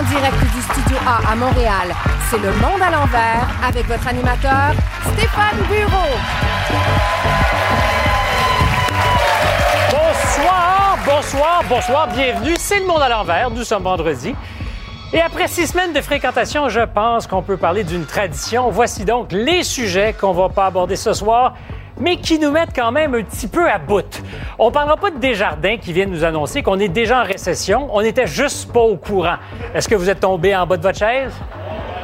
[0.00, 1.94] En direct du Studio A à Montréal,
[2.30, 4.72] c'est Le Monde à l'envers avec votre animateur,
[5.12, 6.16] Stéphane Bureau.
[9.90, 12.54] Bonsoir, bonsoir, bonsoir, bienvenue.
[12.58, 13.50] C'est Le Monde à l'envers.
[13.50, 14.34] Nous sommes vendredi.
[15.12, 18.70] Et après six semaines de fréquentation, je pense qu'on peut parler d'une tradition.
[18.70, 21.56] Voici donc les sujets qu'on va pas aborder ce soir
[22.00, 24.22] mais qui nous mettent quand même un petit peu à bout.
[24.58, 27.88] On parlera pas de Desjardins qui viennent nous annoncer qu'on est déjà en récession.
[27.92, 29.36] On n'était juste pas au courant.
[29.74, 31.32] Est-ce que vous êtes tombé en bas de votre chaise?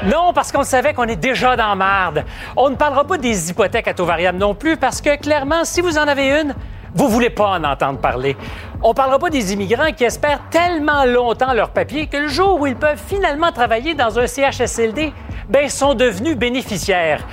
[0.05, 2.25] Non, parce qu'on savait qu'on est déjà dans marde.
[2.57, 5.81] On ne parlera pas des hypothèques à taux variable non plus, parce que clairement, si
[5.81, 6.55] vous en avez une,
[6.95, 8.37] vous voulez pas en entendre parler.
[8.83, 12.67] On parlera pas des immigrants qui espèrent tellement longtemps leur papier que le jour où
[12.67, 15.13] ils peuvent finalement travailler dans un CHSLD,
[15.49, 17.27] ben, sont devenus bénéficiaires.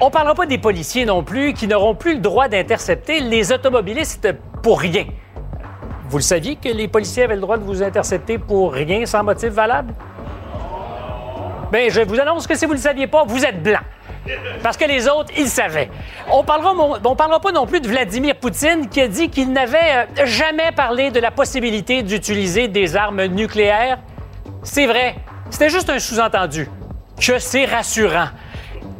[0.00, 4.28] On parlera pas des policiers non plus qui n'auront plus le droit d'intercepter les automobilistes
[4.62, 5.04] pour rien.
[6.08, 9.22] Vous le saviez que les policiers avaient le droit de vous intercepter pour rien sans
[9.22, 9.94] motif valable?
[11.70, 13.80] Bien, je vous annonce que si vous ne le saviez pas, vous êtes blanc.
[14.62, 15.88] Parce que les autres, ils savaient.
[16.30, 16.74] On parlera,
[17.16, 21.10] parlera pas non plus de Vladimir Poutine qui a dit qu'il n'avait euh, jamais parlé
[21.10, 23.98] de la possibilité d'utiliser des armes nucléaires.
[24.62, 25.16] C'est vrai.
[25.50, 26.68] C'était juste un sous-entendu.
[27.18, 28.28] Que c'est rassurant.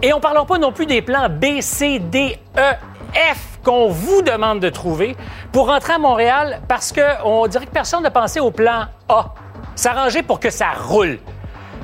[0.04, 2.72] Et on ne parlera pas non plus des plans B, C, D, E,
[3.14, 5.16] F qu'on vous demande de trouver
[5.52, 9.26] pour rentrer à Montréal parce qu'on dirait que personne n'a pensé au plan A.
[9.76, 11.20] S'arranger pour que ça roule.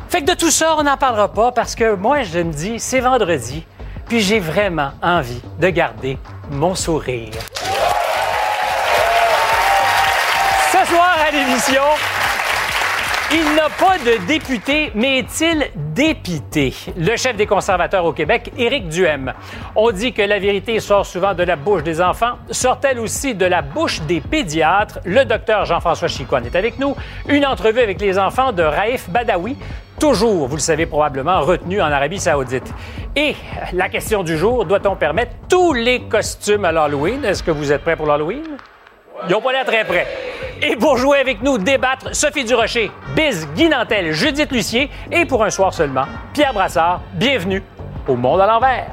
[0.09, 2.81] Fait que de tout ça, on n'en parlera pas parce que moi, je me dis,
[2.81, 3.65] c'est vendredi,
[4.09, 6.19] puis j'ai vraiment envie de garder
[6.51, 7.31] mon sourire.
[10.73, 11.83] Ce soir à l'émission,
[13.31, 16.75] il n'a pas de député, mais est-il dépité?
[16.97, 19.35] Le chef des conservateurs au Québec, Éric Duhem.
[19.77, 22.39] On dit que la vérité sort souvent de la bouche des enfants.
[22.51, 25.01] Sort-elle aussi de la bouche des pédiatres?
[25.05, 26.97] Le docteur Jean-François Chicoine est avec nous.
[27.29, 29.59] Une entrevue avec les enfants de Raif Badawi,
[30.01, 32.73] toujours, vous le savez probablement, retenu en Arabie saoudite.
[33.15, 33.35] Et
[33.75, 37.25] la question du jour, doit-on permettre tous les costumes à l'Halloween?
[37.27, 38.57] Est-ce que vous êtes prêts pour l'Halloween?
[39.29, 40.07] Ils n'ont pas l'air très prêts.
[40.61, 45.45] Et pour jouer avec nous, débattre, Sophie Durocher, Biz, Guy Nantel, Judith Lucier et pour
[45.45, 47.01] un soir seulement, Pierre Brassard.
[47.15, 47.63] Bienvenue
[48.09, 48.87] au Monde à l'envers.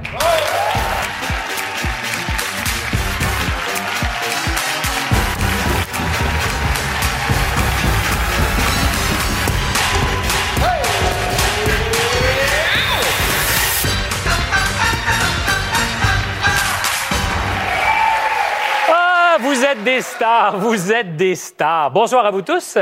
[19.66, 21.90] Êtes des stars, vous êtes des stars.
[21.92, 22.78] Bonsoir à vous tous.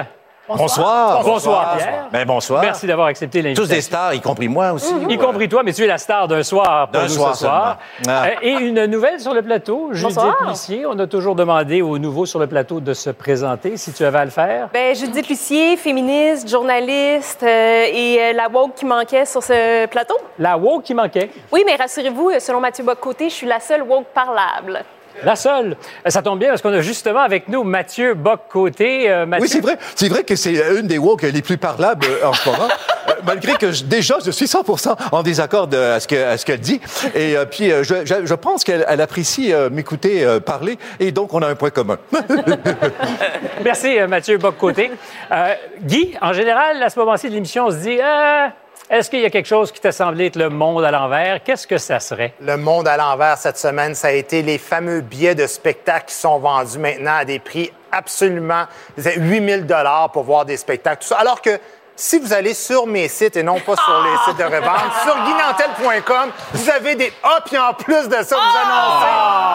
[0.45, 1.23] Bonsoir.
[1.23, 2.07] Bonsoir, Pierre.
[2.11, 2.61] Ben, bonsoir.
[2.61, 3.63] Merci d'avoir accepté l'invitation.
[3.63, 4.94] Tous des stars, y compris moi aussi.
[5.07, 7.45] Y compris toi, mais tu es la star d'un soir pour D'un nous soir ce
[7.45, 7.77] soir.
[8.05, 8.25] Ah.
[8.25, 10.49] Euh, Et une nouvelle sur le plateau, Judith Bonsoir.
[10.49, 10.85] Lucier.
[10.85, 14.19] On a toujours demandé aux nouveaux sur le plateau de se présenter, si tu avais
[14.19, 14.67] à le faire.
[14.73, 20.17] Ben, Judith Lucier, féministe, journaliste euh, et euh, la woke qui manquait sur ce plateau.
[20.39, 21.29] La woke qui manquait.
[21.53, 24.83] Oui, mais rassurez-vous, selon Mathieu Bock-Côté, je suis la seule woke parlable.
[25.24, 25.78] La seule.
[26.06, 29.09] Euh, Ça tombe bien parce qu'on a justement avec nous Mathieu Bock-Côté.
[29.09, 29.78] Euh, Mathieu, Oui, c'est vrai.
[29.96, 32.68] C'est vrai que c'est une des woke les plus parlables euh, en ce moment.
[33.09, 36.79] Euh, malgré que je- déjà, je suis 100% en désaccord de, à ce qu'elle dit.
[37.13, 40.78] Et euh, puis, euh, je, je- je pense qu'elle elle apprécie euh, m'écouter euh, parler.
[41.01, 41.97] Et donc, on a un point commun.
[43.63, 44.91] Merci, euh, Mathieu Bock-Côté.
[45.31, 48.47] Euh, Guy, en général, à ce moment-ci de l'émission, on se dit euh,
[48.89, 51.41] est-ce qu'il y a quelque chose qui t'a semblé être le monde à l'envers?
[51.44, 52.33] Qu'est-ce que ça serait?
[52.41, 56.16] Le monde à l'envers cette semaine, ça a été les fameux billets de spectacle qui
[56.16, 58.66] sont vendus maintenant à des prix absolument
[58.97, 61.01] 8000 dollars pour voir des spectacles.
[61.01, 61.17] Tout ça.
[61.17, 61.59] Alors que
[61.96, 65.16] si vous allez sur mes sites et non pas sur les sites de revente, sur
[65.24, 67.14] guinantel.com, vous avez des...
[67.24, 69.08] Ah, puis en plus de ça, vous annoncez...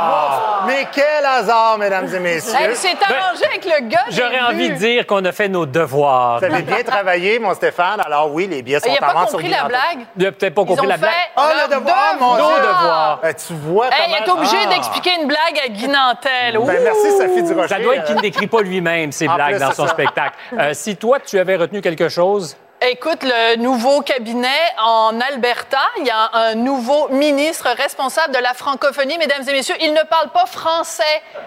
[0.09, 0.67] Wow!
[0.67, 2.55] Mais quel hasard, mesdames et messieurs!
[2.61, 4.05] Hey, c'est arrangé avec le gars.
[4.11, 6.39] J'aurais envie de dire qu'on a fait nos devoirs.
[6.39, 8.01] Vous avez bien travaillé, mon Stéphane.
[8.01, 9.79] Alors oui, les billets sont Il a en pas vente sur compris la Guinantel.
[9.97, 10.07] blague?
[10.17, 11.11] Il a peut-être pas compris la blague.
[11.37, 12.57] Ah, le devoir, mon Nos Dieu!
[12.63, 13.21] devoirs.
[13.25, 14.69] Euh, tu vois Hey, il est obligé Ah!
[14.69, 16.59] d'expliquer une blague à Guy Nantel.
[16.65, 17.69] Ben, merci, Sophie Durocher.
[17.69, 19.93] Ça doit être qu'il ne décrit pas lui-même ses blagues plus, dans son ça.
[19.93, 20.35] spectacle.
[20.59, 22.28] Euh, si toi, tu avais retenu quelque chose,
[22.81, 24.47] Écoute, le nouveau cabinet
[24.81, 29.19] en Alberta, il y a un nouveau ministre responsable de la francophonie.
[29.19, 31.03] Mesdames et messieurs, il ne parle pas français.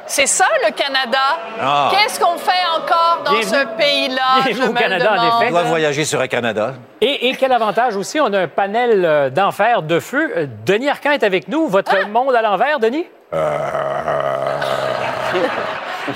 [0.08, 1.18] C'est ça, le Canada?
[1.62, 1.90] Ah.
[1.94, 4.52] Qu'est-ce qu'on fait encore dans Bienvenue- ce pays-là?
[4.52, 5.48] Je au me Canada, le en effet.
[5.48, 6.74] On doit voyager sur un Canada.
[7.00, 10.34] Et, et quel avantage aussi, on a un panel euh, d'enfer, de feu.
[10.36, 11.66] Euh, Denis Arcand est avec nous.
[11.70, 12.08] Votre Ah!
[12.08, 13.08] monde à l'envers, Denis?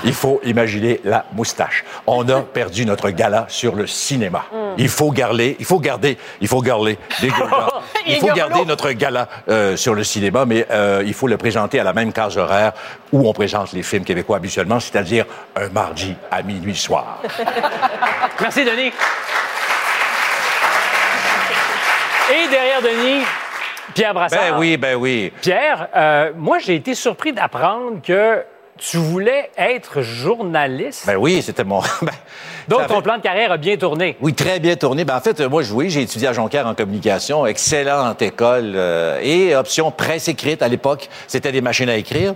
[0.04, 1.84] Il faut imaginer la moustache.
[2.06, 4.44] On a perdu notre gala sur le cinéma.
[4.78, 7.30] Il faut garder, il faut garder, il faut garder des.
[8.06, 11.80] Il faut garder notre gala euh, sur le cinéma, mais euh, il faut le présenter
[11.80, 12.72] à la même case horaire
[13.12, 17.20] où on présente les films québécois habituellement, c'est-à-dire un mardi à minuit soir.
[18.40, 18.92] Merci, Denis.
[22.28, 23.24] Et derrière Denis,
[23.94, 24.40] Pierre Brassard.
[24.40, 25.32] Ben oui, ben oui.
[25.40, 28.42] Pierre, euh, moi, j'ai été surpris d'apprendre que
[28.78, 31.04] tu voulais être journaliste?
[31.06, 31.80] Ben oui, c'était mon.
[32.02, 32.12] ben,
[32.68, 34.16] Donc, ton plan de carrière a bien tourné.
[34.20, 35.04] Oui, très bien tourné.
[35.04, 38.72] Ben, en fait, euh, moi, je- oui, j'ai étudié à Jonquière en communication, excellente école
[38.74, 41.08] euh, et option presse écrite à l'époque.
[41.26, 42.34] C'était des machines à écrire.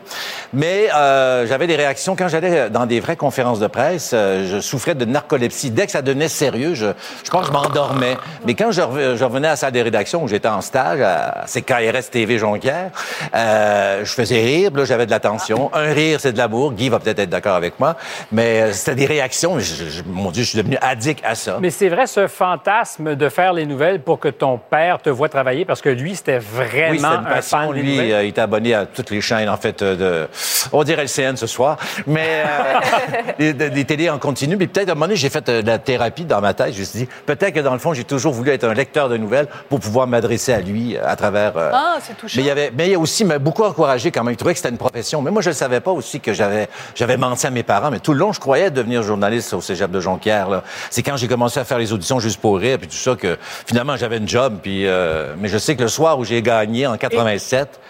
[0.52, 4.12] Mais euh, j'avais des réactions quand j'allais dans des vraies conférences de presse.
[4.14, 5.70] euh, je souffrais de narcolepsie.
[5.70, 6.86] Dès que ça devenait sérieux, je,
[7.24, 8.16] je pense que je m'endormais.
[8.46, 11.00] Mais quand je, rev- je revenais à la salle des rédactions où j'étais en stage
[11.00, 12.90] à CKRS TV Jonquière,
[13.34, 14.70] euh, je faisais rire.
[14.74, 15.70] Là, j'avais de l'attention.
[15.74, 16.72] Un rire, c'est de l'amour.
[16.72, 17.96] Guy va peut-être être d'accord avec moi.
[18.32, 19.58] Mais euh, c'était des réactions.
[19.58, 21.58] Je- je- mon Dieu, je suis devenu addict à ça.
[21.60, 25.28] Mais c'est vrai, ce fantasme de faire les nouvelles pour que ton père te voit
[25.28, 27.58] travailler, parce que lui, c'était vraiment Oui, une un passion.
[27.58, 28.12] fan des Lui, nouvelles.
[28.12, 30.28] euh, il était abonné à toutes les chaînes, en fait, euh, de...
[30.72, 31.76] On dirait le CN ce soir.
[32.06, 34.56] Mais euh, des, des- télés en continu.
[34.56, 36.74] Mais peut-être, à un moment donné, j'ai fait de la thérapie dans ma tête.
[36.74, 39.08] Je me suis dit, peut-être que dans le fond, j'ai toujours voulu être un lecteur
[39.08, 41.56] de nouvelles pour pouvoir m'adresser à lui à travers...
[41.56, 42.34] euh, Ah, c'est touchant.
[42.36, 44.34] mais il y avait, mais il y a aussi m'a beaucoup encouragé quand même.
[44.34, 45.22] Il trouvait que c'était une profession.
[45.22, 47.90] Mais moi, je ne savais pas aussi que j'avais, j'avais menti à mes parents.
[47.90, 50.48] Mais tout le long, je croyais devenir journaliste au cégep de Jonquière.
[50.48, 50.62] là.
[50.90, 53.38] C'est quand j'ai commencé à faire les auditions juste pour rire, puis tout ça, que
[53.66, 54.58] finalement, j'avais une job.
[54.62, 57.80] Puis, euh, mais je sais que le soir où j'ai gagné en 87,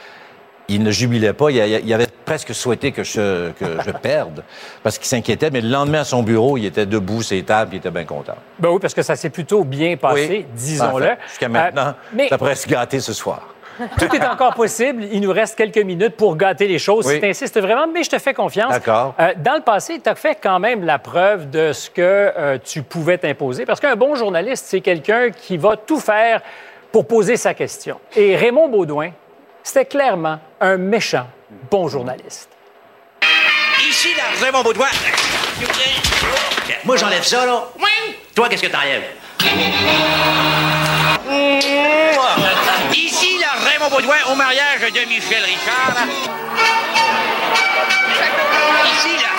[0.69, 1.50] il ne jubilait pas.
[1.50, 4.44] Il, avait presque souhaité que je, que je perde
[4.85, 5.50] parce qu'il s'inquiétait.
[5.50, 8.37] Mais le lendemain, à son bureau, il était debout, ses tables, il était bien content.
[8.61, 10.47] Ben oui, parce que ça s'est plutôt bien passé, Oui.
[10.55, 11.11] disons-le.
[11.29, 13.49] Jusqu'à maintenant, Euh, mais ça pourrait se gâter ce soir.
[13.99, 15.05] Tout est encore possible.
[15.12, 17.15] Il nous reste quelques minutes pour gâter les choses Oui.
[17.15, 18.71] si tu insistes vraiment, mais je te fais confiance.
[18.73, 19.15] D'accord.
[19.19, 22.59] Euh, dans le passé, tu as fait quand même la preuve de ce que euh,
[22.62, 23.65] tu pouvais t'imposer.
[23.67, 26.41] Parce qu'un bon journaliste, c'est quelqu'un qui va tout faire
[26.93, 28.00] pour poser sa question.
[28.17, 29.11] Et Raymond Baudouin,
[29.62, 31.27] c'était clairement un méchant
[31.71, 32.49] bon journaliste.
[33.88, 34.87] Ici, là, Raymond Baudouin.
[36.85, 37.65] Moi, j'enlève ça, là.
[38.35, 39.03] Toi, qu'est-ce que t'enlèves?
[42.92, 45.94] Ici, là, Raymond Baudouin, au mariage de Michel Richard.
[45.94, 46.02] là.
[48.92, 49.31] Ici, là.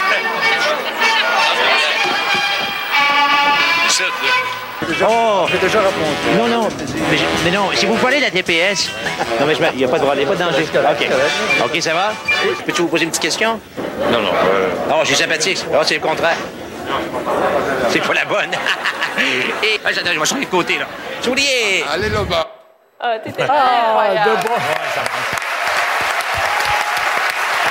[5.03, 5.45] Oh!
[5.51, 6.38] J'ai déjà répondu.
[6.38, 6.69] Non, non.
[7.44, 8.89] Mais, non, si vous parlez de la TPS.
[9.39, 10.63] Non, mais il n'y a pas de il y a pas de danger.
[10.63, 11.65] OK.
[11.65, 12.13] OK, ça va?
[12.65, 13.59] Peux-tu vous poser une petite question?
[14.12, 14.31] Non, non.
[14.89, 15.59] Non, j'ai sympathique.
[15.74, 16.38] Ah, c'est le contraire.
[17.89, 18.51] C'est pas la bonne.
[19.63, 19.80] Et.
[19.83, 20.86] Ah, je vais changer de côté, là.
[21.21, 21.83] Soulier!
[21.92, 22.61] Allez là-bas.
[23.03, 24.30] Ah, t'étais Incroyable.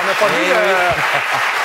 [0.03, 1.60] On n'a pas, vu le...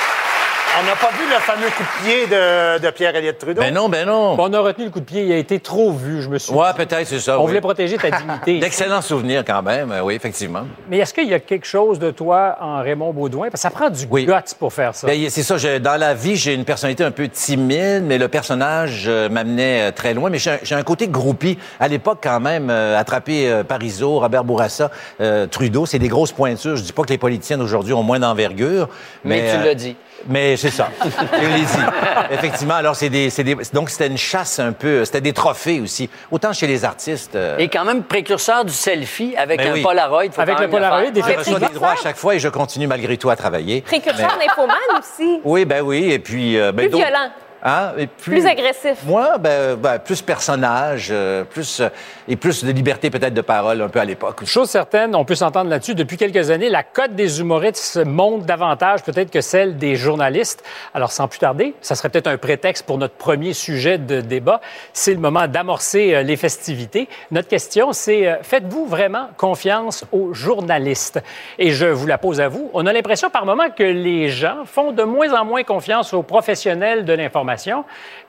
[0.78, 3.62] On n'a pas vu le fameux coup de pied de, de Pierre-Éliott Trudeau?
[3.62, 4.36] Ben non, ben non.
[4.38, 6.62] On a retenu le coup de pied, il a été trop vu, je me souviens.
[6.64, 7.38] Ouais, peut-être, c'est ça.
[7.38, 7.48] On oui.
[7.48, 8.58] voulait protéger ta dignité.
[8.60, 10.66] D'excellents souvenirs quand même, euh, oui, effectivement.
[10.90, 13.44] Mais est-ce qu'il y a quelque chose de toi en Raymond Baudouin?
[13.48, 14.26] Parce que ça prend du Oui.
[14.26, 15.06] guts pour faire ça.
[15.06, 18.28] Ben, c'est ça, je- dans la vie, j'ai une personnalité un peu timide, mais le
[18.28, 20.28] personnage euh, m'amenait euh, très loin.
[20.28, 21.56] Mais j'ai un, côté groupie.
[21.80, 24.90] À l'époque, quand même, euh, attraper euh, Parizeau, Robert Bourassa,
[25.22, 26.76] euh, Trudeau, c'est des grosses pointures.
[26.76, 28.90] Je dis pas que les politiciens d'aujourd'hui ont moins d'envergure.
[29.24, 29.96] Mais tu euh, l'as dit.
[30.28, 30.88] Mais c'est ça.
[31.04, 32.32] Je l'ai dit.
[32.32, 32.74] Effectivement.
[32.74, 33.28] Alors, c'est des,
[33.72, 35.04] donc, c'était une chasse un peu.
[35.04, 36.08] C'était des trophées aussi.
[36.30, 37.34] Autant chez les artistes.
[37.36, 39.82] euh, Et quand même précurseur du selfie avec Ben un oui.
[39.82, 40.22] Polaroid.
[40.32, 42.86] faut Avec le Polaroid, des je reçois des droits à chaque fois et je continue
[42.86, 43.82] malgré tout à travailler.
[43.82, 45.40] précurseur d'infoman aussi.
[45.44, 46.10] Oui, ben oui.
[46.12, 46.58] Et puis.
[46.58, 47.30] euh, ben, Plus violent.
[47.68, 47.94] Hein?
[47.98, 49.02] Et Plus agressif.
[49.04, 51.88] Moi, ben, ben, plus personnage, euh, plus euh,
[52.28, 54.44] et plus de liberté peut-être de parole un peu à l'époque.
[54.44, 59.02] Chose certaine, on peut s'entendre là-dessus, depuis quelques années, la cote des humoristes monte davantage
[59.02, 60.62] peut-être que celle des journalistes.
[60.94, 64.60] Alors, sans plus tarder, ça serait peut-être un prétexte pour notre premier sujet de débat.
[64.92, 67.08] C'est le moment d'amorcer euh, les festivités.
[67.32, 71.20] Notre question, c'est euh, faites-vous vraiment confiance aux journalistes?
[71.58, 72.70] Et je vous la pose à vous.
[72.74, 76.22] On a l'impression par moment que les gens font de moins en moins confiance aux
[76.22, 77.55] professionnels de l'information.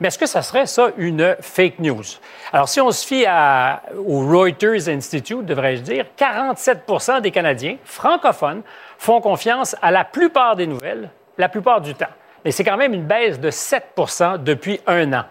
[0.00, 2.02] Mais est-ce que ça serait ça une fake news?
[2.52, 8.62] Alors, si on se fie à- au Reuters Institute, devrais-je dire, 47% des Canadiens francophones
[8.98, 12.06] font confiance à la plupart des nouvelles, la plupart du temps.
[12.44, 15.24] Mais c'est quand même une baisse de 7% depuis un an.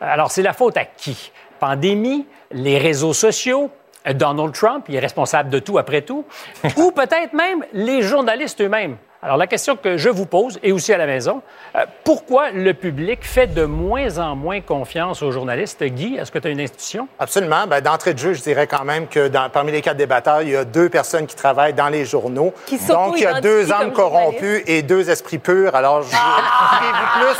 [0.00, 1.30] Alors, c'est la faute à qui?
[1.60, 3.70] Pandémie, les réseaux sociaux,
[4.14, 6.24] Donald Trump, il est responsable de tout après tout,
[6.76, 8.96] ou peut-être même les journalistes eux-mêmes.
[9.24, 11.40] Alors, la question que je vous pose, et aussi à la maison,
[11.76, 15.82] euh, pourquoi le public fait de moins en moins confiance aux journalistes?
[15.82, 17.08] Guy, est-ce que tu as une institution?
[17.18, 17.66] Absolument.
[17.66, 20.50] Ben, D'entrée de jeu, je dirais quand même que dans- parmi les quatre débatteurs, il
[20.50, 22.52] y a deux personnes qui travaillent dans les journaux.
[22.66, 25.74] Qui Donc, il y a deux âmes corrompues et deux esprits purs.
[25.74, 27.38] Alors, je fiez-vous plus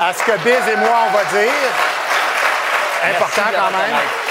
[0.00, 1.52] à ce que Biz et moi, on va dire.
[3.10, 4.23] Important Merci quand même.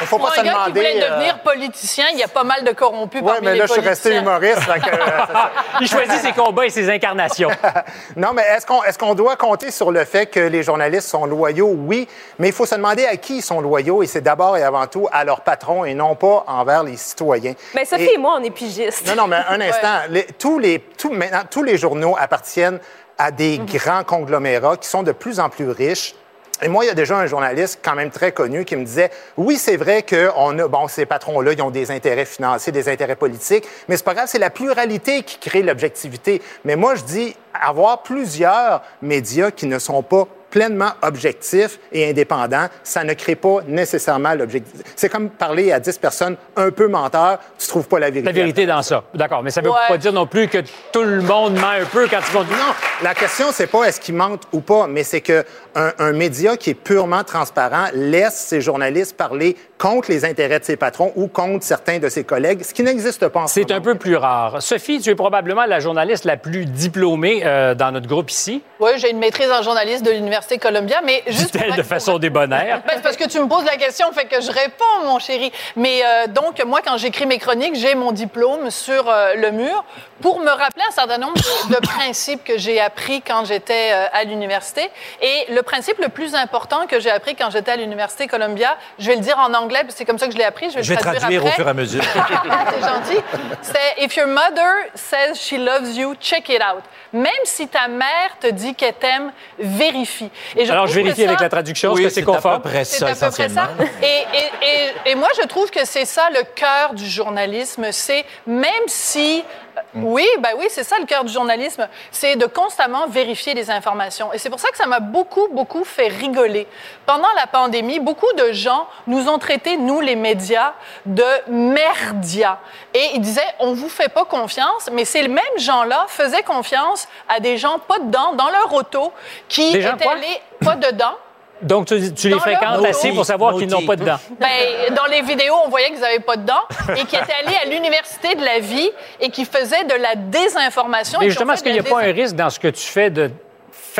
[0.00, 1.02] Il faut pas se gars qui voulait demander.
[1.04, 3.66] euh, devenir politicien, il y a pas mal de corrompus Oui, parmi mais les là,
[3.66, 4.58] je suis resté humoriste.
[4.68, 5.12] euh.
[5.80, 7.50] Il choisit ses combats et ses incarnations.
[8.16, 11.26] Non, mais est-ce qu'on est qu'on doit compter sur le fait que les journalistes sont
[11.26, 11.72] loyaux?
[11.76, 14.62] Oui, mais il faut se demander à qui ils sont loyaux et c'est d'abord et
[14.62, 17.54] avant tout à leur patron et non pas envers les citoyens.
[17.74, 19.06] Mais Sophie Et- et moi, on est pigistes.
[19.06, 19.98] Non, non, mais un instant.
[20.08, 22.78] Les- tous, les, tous, maintenant, tous les journaux appartiennent
[23.18, 26.14] à des grands conglomérats qui sont de plus en plus riches.
[26.62, 29.10] Et moi, il y a déjà un journaliste quand même très connu qui me disait
[29.36, 32.88] Oui, c'est vrai que on a, bon, ces patrons-là, ils ont des intérêts financiers, des
[32.88, 36.42] intérêts politiques, mais c'est pas grave, c'est la pluralité qui crée l'objectivité.
[36.64, 42.66] Mais moi, je dis avoir plusieurs médias qui ne sont pas pleinement objectifs et indépendants,
[42.82, 44.80] ça ne crée pas nécessairement l'objectif.
[44.96, 48.26] C'est comme parler à 10 personnes un peu menteurs, tu trouves pas la vérité.
[48.26, 49.04] La vérité dans ça.
[49.14, 49.78] D'accord, mais ça ne veut Ouais.
[49.88, 50.58] pas dire non plus que
[50.92, 52.40] tout le monde ment un peu quand ils vont...
[52.42, 56.12] Non, la question, c'est pas est-ce qu'ils mentent ou pas, mais c'est que un, un
[56.12, 61.10] média qui est purement transparent laisse ses journalistes parler contre les intérêts de ses patrons
[61.16, 63.94] ou contre certains de ses collègues, ce qui n'existe pas en ce C'est un peu
[63.94, 64.60] plus rare.
[64.60, 68.62] Sophie, tu es probablement la journaliste la plus diplômée euh, dans notre groupe ici.
[68.78, 71.58] Oui, j'ai une maîtrise en journaliste de l'Université Columbia, mais juste...
[71.58, 72.82] Pour- de façon débonnaire.
[72.86, 75.50] Ben, c'est parce que tu me poses la question, fait que je réponds, mon chéri.
[75.76, 79.84] Mais euh, donc, moi, quand j'écris mes chroniques, j'ai mon diplôme sur euh, le mur
[80.20, 84.06] pour me rappeler un certain nombre de, de principes que j'ai appris quand j'étais euh,
[84.12, 84.90] à l'université.
[85.22, 89.06] Et le principe le plus important que j'ai appris quand j'étais à l'Université Columbia, je
[89.06, 90.70] vais le dire en anglais, parce c'est comme ça que je l'ai appris.
[90.70, 92.02] Je vais, Je vais le traduire au fur et à mesure.
[92.14, 93.22] C'est gentil.
[93.62, 96.82] C'est If your mother says she loves you, check it out.
[97.12, 100.30] Même si ta mère te dit qu'elle t'aime, vérifie.
[100.56, 102.62] Et Alors, je vérifie ça- avec la traduction, Oui, est-ce que c'est conforme?
[102.62, 103.70] peu près c'est ça, à peu près ça.
[104.02, 104.68] Et, et,
[105.06, 107.86] et, et moi, je trouve que c'est ça le cœur du journalisme.
[107.90, 109.44] C'est même si.
[109.94, 111.88] Oui, ben oui, c'est ça le cœur du journalisme.
[112.10, 114.32] C'est de constamment vérifier les informations.
[114.32, 116.66] Et c'est pour ça que ça m'a beaucoup, beaucoup fait rigoler.
[117.06, 120.74] Pendant la pandémie, beaucoup de gens nous ont traités, nous, les médias,
[121.06, 122.58] de merdia.
[122.94, 127.40] Et ils disaient, on vous fait pas confiance, mais ces mêmes gens-là faisaient confiance à
[127.40, 129.12] des gens pas dedans, dans leur auto,
[129.48, 131.16] qui Des étaient allés pas dedans.
[131.62, 134.16] Donc, tu, tu les fréquentes assez pour savoir qu'ils n'ont pas dedans.
[134.38, 136.64] Ben, dans les vidéos, on voyait qu'ils n'avaient pas de dents
[136.96, 138.90] et qui étaient allés à l'université de la vie
[139.20, 141.20] et qui faisaient de la désinformation.
[141.20, 142.86] et Mais justement, est-ce qu'il n'y a de pas un risque dans ce que tu
[142.86, 143.30] fais de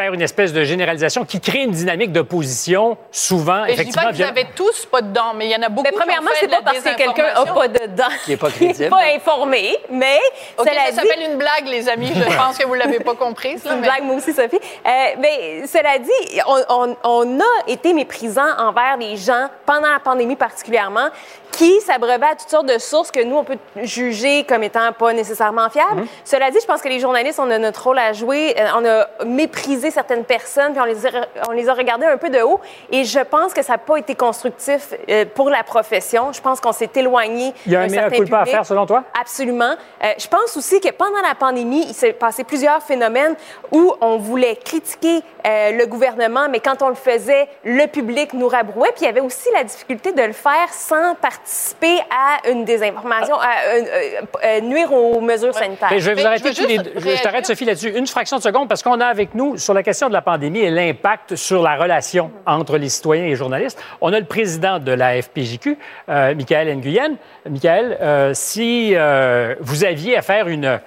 [0.00, 4.02] faire une espèce de généralisation qui crée une dynamique d'opposition, souvent, Mais je dis effectivement,
[4.08, 6.30] pas qu'ils n'avaient tous pas de dents, mais il y en a beaucoup Mais premièrement,
[6.40, 7.54] c'est pas parce que quelqu'un n'a désinformation.
[7.54, 8.88] pas de dents Qui est pas crédible.
[8.88, 10.18] pas informé, mais
[10.56, 12.10] OK, cela ça dit- s'appelle une blague, les amis.
[12.14, 13.62] Je pense que vous l'avez pas comprise.
[13.64, 14.56] là, C'est une mais- blague, moi aussi, Sophie.
[14.86, 19.98] Euh, mais cela dit, on, on- on a été méprisant envers les gens, pendant la
[20.00, 21.08] pandémie particulièrement,
[21.52, 25.12] qui s'abreuvaient à toutes sortes de sources que nous, on peut juger comme étant pas
[25.12, 26.04] nécessairement fiables.
[26.24, 28.54] Cela dit, je pense que les journalistes, on a notre rôle à jouer.
[28.58, 31.10] Euh, On a méprisé certaines personnes, puis on les a,
[31.48, 32.60] on les a regardées un peu de haut.
[32.90, 36.32] Et je pense que ça n'a pas été constructif euh, pour la profession.
[36.32, 38.86] Je pense qu'on s'est éloigné Il y a un meilleur certain culpa à faire, selon
[38.86, 39.04] toi?
[39.18, 39.74] Absolument.
[40.02, 43.34] Euh, je pense aussi que pendant la pandémie, il s'est passé plusieurs phénomènes
[43.72, 48.48] où on voulait critiquer euh, le gouvernement, mais quand on le faisait, le public nous
[48.48, 48.90] rabrouait.
[48.92, 53.36] Puis il y avait aussi la difficulté de le faire sans participer à une désinformation,
[53.36, 55.88] à euh, euh, euh, nuire aux mesures sanitaires.
[55.90, 56.62] Mais je vais vous arrêter je.
[56.62, 57.90] Je, t'arrête, Sophie, là-dessus.
[57.90, 60.60] Une fraction de seconde, parce qu'on a avec nous, sur la question de la pandémie
[60.60, 64.78] et l'impact sur la relation entre les citoyens et les journalistes, on a le président
[64.78, 67.16] de la FPJQ, euh, Michael Nguyen.
[67.48, 70.80] Michael, euh, si euh, vous aviez à faire une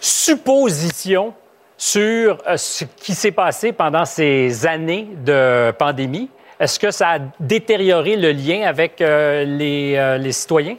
[0.00, 1.34] supposition
[1.76, 6.28] sur ce qui s'est passé pendant ces années de pandémie,
[6.58, 10.76] est-ce que ça a détérioré le lien avec les, les citoyens?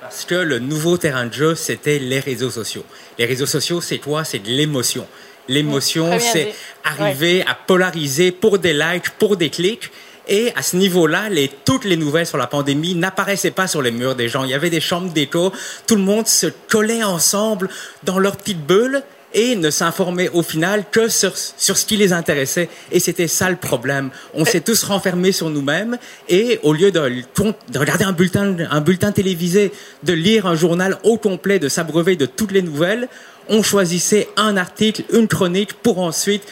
[0.00, 2.84] Parce que le nouveau terrain de jeu, c'était les réseaux sociaux.
[3.18, 4.24] Les réseaux sociaux, c'est quoi?
[4.24, 5.06] C'est de l'émotion.
[5.48, 9.90] L'émotion, c'est arriver à polariser pour des likes, pour des clics.
[10.28, 13.92] Et à ce niveau-là, les, toutes les nouvelles sur la pandémie n'apparaissaient pas sur les
[13.92, 14.42] murs des gens.
[14.44, 15.52] Il y avait des chambres d'écho.
[15.86, 17.68] Tout le monde se collait ensemble
[18.02, 19.02] dans leur petite bulle
[19.34, 22.68] et ne s'informait au final que sur, sur ce qui les intéressait.
[22.90, 24.10] Et c'était ça le problème.
[24.34, 25.98] On s'est tous renfermés sur nous-mêmes
[26.28, 27.22] et au lieu de,
[27.68, 29.72] de regarder un bulletin, un bulletin télévisé,
[30.02, 33.08] de lire un journal au complet, de s'abreuver de toutes les nouvelles,
[33.48, 36.42] on choisissait un article, une chronique pour ensuite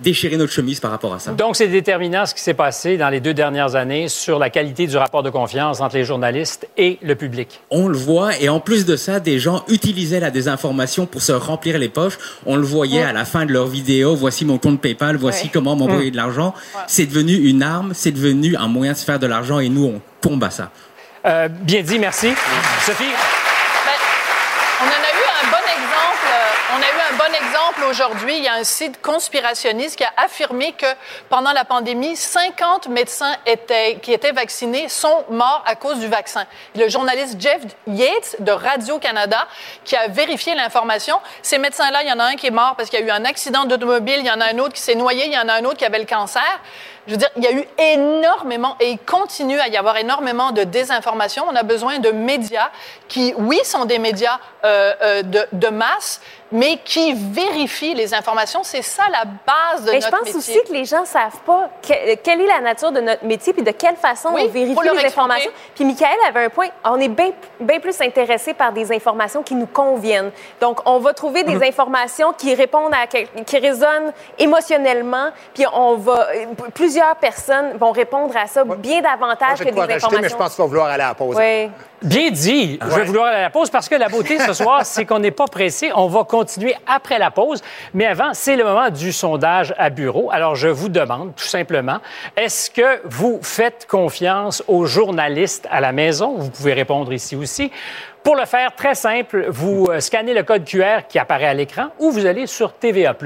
[0.00, 1.30] déchirer notre chemise par rapport à ça.
[1.30, 4.88] Donc, c'est déterminant ce qui s'est passé dans les deux dernières années sur la qualité
[4.88, 7.60] du rapport de confiance entre les journalistes et le public.
[7.70, 11.30] On le voit, et en plus de ça, des gens utilisaient la désinformation pour se
[11.30, 12.18] remplir les poches.
[12.44, 15.50] On le voyait à la fin de leur vidéo, voici mon compte PayPal, voici Ouais.
[15.52, 16.54] comment m'envoyer de l'argent.
[16.88, 19.84] C'est devenu une arme, c'est devenu un moyen de se faire de l'argent, et nous,
[19.84, 20.72] on combat ça.
[21.24, 22.30] Euh, bien dit, merci.
[22.84, 23.04] Sophie?
[27.54, 30.86] Ben, on aujourd'hui, il y a un site conspirationniste qui a affirmé que
[31.28, 33.34] pendant la pandémie, 50 médecins
[34.02, 36.44] qui étaient vaccinés sont morts à cause du vaccin.
[36.74, 39.46] Le journaliste Jeff Yates de Radio-Canada
[39.84, 41.16] qui a vérifié l'information.
[41.42, 43.10] Ces médecins-là, il y en a un qui est mort parce qu'il y a eu
[43.10, 45.48] un accident d'automobile, il y en a un autre qui s'est noyé, il y en
[45.48, 46.42] a un autre qui avait le cancer.
[47.06, 50.52] Je veux dire, il y a eu énormément, et il continue à y avoir énormément
[50.52, 51.44] de désinformation.
[51.46, 52.70] On a besoin de médias
[53.08, 55.22] qui, oui, sont des médias euh, euh,
[55.52, 58.62] de masse, mais qui vérifient les informations.
[58.62, 60.38] C'est ça la base de Mais notre je pense métier.
[60.38, 63.62] aussi que les gens savent pas que- quelle est la nature de notre métier puis
[63.62, 65.50] de quelle façon Oui, on vérifie les informations.
[65.74, 66.68] Puis Michael avait un point.
[66.84, 70.30] On est bien bien plus intéressé par des informations qui nous conviennent.
[70.60, 71.68] Donc, on va trouver des Mm-hmm.
[71.68, 75.28] informations qui répondent à qui résonnent émotionnellement.
[75.54, 76.26] Puis on va
[76.74, 80.04] plusieurs personnes vont répondre à ça bien davantage que des rajouter, mais je
[80.34, 80.38] informations.
[80.38, 81.36] pense qu'il va vouloir aller à la pause.
[81.36, 81.70] Oui.
[82.04, 82.78] Bien dit.
[82.82, 85.20] Je vais vouloir aller à la pause parce que la beauté ce soir, c'est qu'on
[85.20, 85.90] n'est pas pressé.
[85.94, 87.62] On va continuer après la pause.
[87.94, 90.30] Mais avant, c'est le moment du sondage à bureau.
[90.30, 92.00] Alors, je vous demande tout simplement,
[92.36, 96.34] est-ce que vous faites confiance aux journalistes à la maison?
[96.36, 97.72] Vous pouvez répondre ici aussi.
[98.22, 101.86] Pour le faire, très simple, vous euh, scannez le code QR qui apparaît à l'écran
[101.98, 103.16] ou vous allez sur TVA+.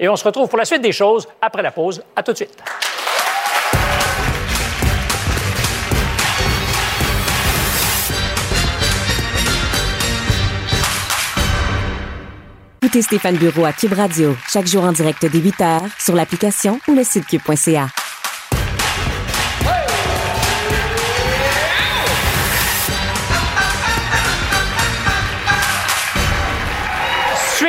[0.00, 2.02] Et on se retrouve pour la suite des choses après la pause.
[2.14, 2.62] À tout de suite.
[12.88, 16.94] Écoutez Stéphane Bureau à Cube Radio, chaque jour en direct dès 8h sur l'application ou
[16.94, 17.88] le site cube.ca.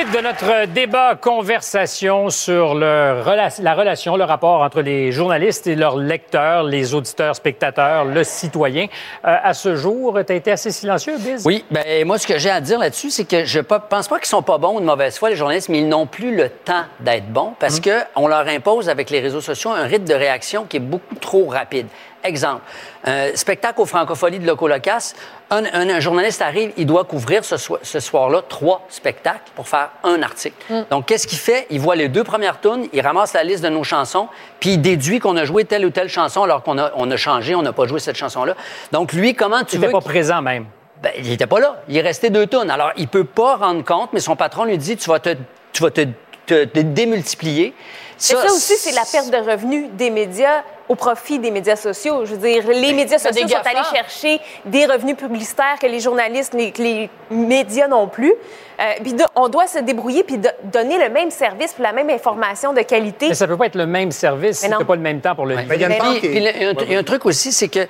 [0.10, 5.68] Suite de notre débat, conversation sur le rela- la relation, le rapport entre les journalistes
[5.68, 8.86] et leurs lecteurs, les auditeurs, spectateurs, le citoyen.
[9.26, 11.46] Euh, à ce jour, tu as été assez silencieux, Biz?
[11.46, 14.28] Oui, ben moi, ce que j'ai à dire là-dessus, c'est que je pense pas qu'ils
[14.28, 16.84] sont pas bons ou de mauvaise foi, les journalistes, mais ils n'ont plus le temps
[17.00, 20.66] d'être bons parce que on leur impose avec les réseaux sociaux un rythme de réaction
[20.68, 21.88] qui est beaucoup trop rapide.
[22.24, 22.62] Exemple,
[23.06, 25.16] un spectacle au Francophonie de Locolocasse,
[25.50, 29.68] un, un- un journaliste arrive, il doit couvrir ce, soi- ce soir-là trois spectacles pour
[29.70, 30.56] faire un article.
[30.90, 31.66] Donc, qu'est-ce qu'il fait?
[31.70, 34.28] Il voit les deux premières tunes, il ramasse la liste de nos chansons,
[34.60, 37.16] puis il déduit qu'on a joué telle ou telle chanson alors qu'on a, on a
[37.18, 38.56] changé, on n'a pas joué cette chanson-là.
[38.92, 39.82] Donc, lui, comment tu Tu veux...
[39.84, 40.66] n'étais pas qu'il- présent même.
[41.02, 41.82] ben, il n'était pas là.
[41.88, 42.70] Il est resté deux tonnes.
[42.70, 45.36] Alors, il peut pas rendre compte, mais son patron lui dit tu vas te,
[45.72, 46.02] tu vas te,
[46.46, 47.68] te- te démultiplier.
[47.68, 47.74] Et
[48.18, 52.26] ça aussi, c'est la perte de revenus des médias au profit des médias sociaux.
[52.26, 56.00] Je veux dire, les médias t'as sociaux sont allés chercher des revenus publicitaires que les
[56.00, 58.34] journalistes, les, que les médias n'ont plus.
[58.80, 62.74] Euh, puis on doit se débrouiller puis donner le même service puis la même information
[62.74, 63.28] de qualité.
[63.30, 65.56] Mais ça peut pas être le même service si pas le même temps pour le
[65.56, 65.62] Ouais.
[65.64, 65.76] livrer.
[65.76, 66.96] il y a une Puis- part qui est- puis il y a un- il y
[66.96, 67.88] a un truc aussi, c'est que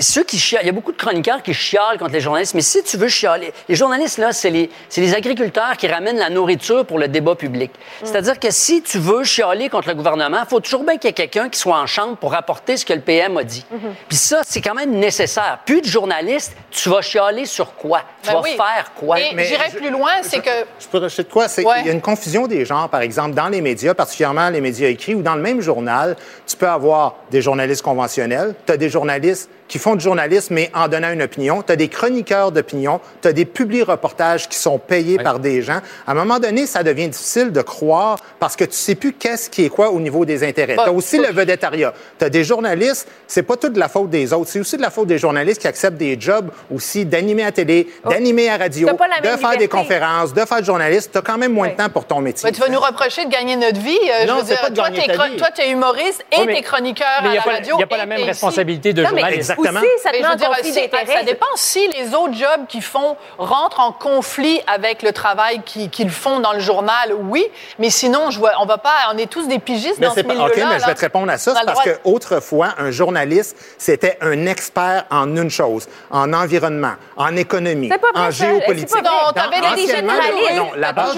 [0.00, 2.62] ceux qui chialent, il y a beaucoup de chroniqueurs qui chialent contre les journalistes, mais
[2.62, 4.70] si tu veux chialer, les journalistes, là, c'est les,
[5.14, 7.70] agriculteurs qui ramènent la nourriture pour le débat public.
[7.70, 8.06] Mm.
[8.06, 11.10] C'est-à-dire que si tu veux chialer contre le gouvernement, il faut toujours bien qu'il y
[11.10, 13.64] ait quelqu'un qui soit en chambre pour rapporter ce que le PM a dit.
[13.72, 13.78] Mm-hmm.
[14.08, 15.58] Puis ça, c'est quand même nécessaire.
[15.66, 18.00] Plus de journalistes, tu vas chialer sur quoi?
[18.22, 18.56] Tu Ben vas oui.
[18.56, 19.20] faire quoi?
[19.20, 20.50] Et Mais j'irais je- plus loin, c'est que
[20.80, 21.48] Je peux rajouter de quoi?
[21.48, 21.80] C'est Ouais.
[21.80, 24.88] Il y a une confusion des genres, par exemple, dans les médias, particulièrement les médias
[24.88, 28.88] écrits, ou dans le même journal, tu peux avoir des journalistes conventionnels, tu as des
[28.88, 33.00] journalistes qui font du journalisme, mais en donnant une opinion, tu as des chroniqueurs d'opinion,
[33.22, 35.80] tu as des publi-reportages qui sont payés par des gens.
[36.06, 39.48] À un moment donné, ça devient difficile de croire parce que tu sais plus qu'est-ce
[39.50, 40.76] qui est quoi au niveau des intérêts.
[40.76, 41.92] Bah, tu as aussi le vedettariat.
[42.18, 44.82] Tu as des journalistes, c'est pas tout de la faute des autres, c'est aussi de
[44.82, 48.88] la faute des journalistes qui acceptent des jobs aussi d'animer à télé, d'animer à radio,
[49.22, 51.10] de faire des conférences, de faire du journaliste.
[51.12, 52.48] Tu as quand même moins de temps pour ton métier.
[52.48, 53.98] Ben, tu vas nous reprocher de gagner notre vie.
[54.22, 55.36] Euh, Non, je veux c'est dire, pas de toi, gagner t'es ta chro- vie.
[55.36, 57.76] Toi, tu es humoriste et Oui, mais- t'es chroniqueur Mais à n'y la radio.
[57.76, 59.53] il y a pas la même responsabilité de journaliste.
[59.58, 59.80] Exactement.
[59.80, 61.06] aussi, ça te met en conflit d'intérêts.
[61.18, 65.88] ça dépend si les autres jobs qu'ils font rentrent en conflit avec le travail qui-
[65.90, 67.44] qu'ils font dans le journal, oui.
[67.78, 70.20] Mais sinon, je vois, on va pas, on est tous des pigistes Mais dans ce
[70.20, 70.46] milieu-là.
[70.46, 71.54] OK, mais je vais te répondre à ça.
[71.58, 77.88] C'est parce qu'autrefois, un journaliste, c'était un expert en une chose, en environnement, en économie,
[77.88, 78.90] pas en géopolitique.
[78.90, 80.56] C'est pas t'avais Dans- des anciennement, généralistes.
[80.56, 81.14] Non, la base.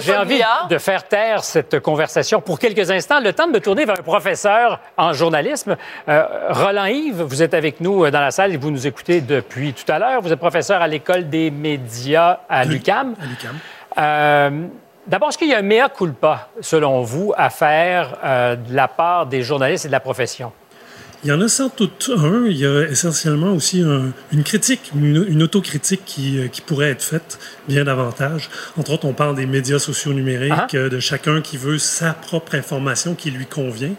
[0.00, 0.66] J'ai envie Fabien.
[0.68, 3.20] de faire taire cette conversation pour quelques instants.
[3.20, 5.76] Le temps de me tourner vers un professeur en journalisme.
[6.08, 9.20] Euh, Roland Yves, vous êtes avec nous euh, dans la salle et vous nous écoutez
[9.20, 10.20] depuis tout à l'heure.
[10.20, 13.14] Vous êtes professeur à l'École des médias à l'UCAM.
[13.20, 13.58] à l'UQAM.
[13.98, 14.66] Euh,
[15.04, 18.86] D'abord, est-ce qu'il y a un mea culpa, selon vous, à faire euh, de la
[18.86, 20.52] part des journalistes et de la profession?
[21.24, 22.46] Il y en a sans doute un.
[22.46, 26.90] Il y a essentiellement aussi un- une critique, une, une autocritique qui, euh, qui pourrait
[26.90, 28.50] être faite bien davantage.
[28.76, 30.66] Entre autres, on parle des médias sociaux numériques, Ah.
[30.74, 33.94] euh, de chacun qui veut sa propre information qui lui convient.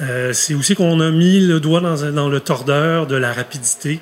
[0.00, 4.00] Euh, c'est aussi qu'on a mis le doigt dans, dans, le tordeur de la rapidité,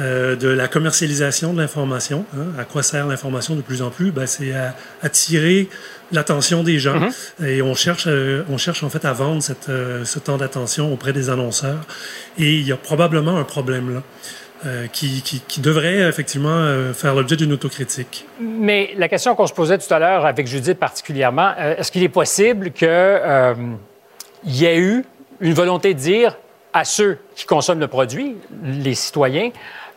[0.00, 2.24] euh, de la commercialisation de l'information.
[2.34, 2.46] Hein.
[2.58, 4.10] À quoi sert l'information de plus en plus?
[4.10, 5.68] Ben, c'est à attirer
[6.12, 6.98] l'attention des gens.
[6.98, 7.46] Mm-hmm.
[7.46, 10.92] Et on cherche, euh, on cherche en fait à vendre cette, euh, ce temps d'attention
[10.92, 11.80] auprès des annonceurs.
[12.38, 14.02] Et il y a probablement un problème là.
[14.64, 18.26] Euh, qui, qui, qui, devrait effectivement faire l'objet d'une autocritique.
[18.40, 22.08] Mais la question qu'on se posait tout à l'heure avec Judith particulièrement, est-ce qu'il est
[22.08, 22.88] possible qu'il
[24.44, 25.04] y ait eu
[25.40, 26.38] une volonté de dire
[26.72, 29.50] à ceux qui consomment le produit, les citoyens,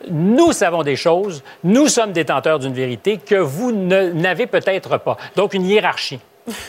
[0.09, 5.17] nous savons des choses, nous sommes détenteurs d'une vérité que vous n'avez peut-être pas.
[5.35, 6.19] Donc, une hiérarchie.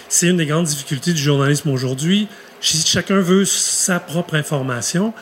[0.09, 2.29] C'est une des grandes difficultés du journalisme aujourd'hui.
[2.61, 5.15] Si chacun veut sa propre information,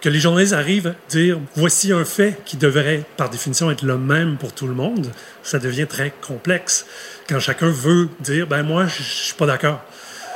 [0.00, 3.98] que les journalistes arrivent à dire voici un fait qui devrait par définition être le
[3.98, 6.86] même pour tout le monde, ça devient très complexe.
[7.28, 9.82] Quand chacun veut dire ben moi je suis pas d'accord.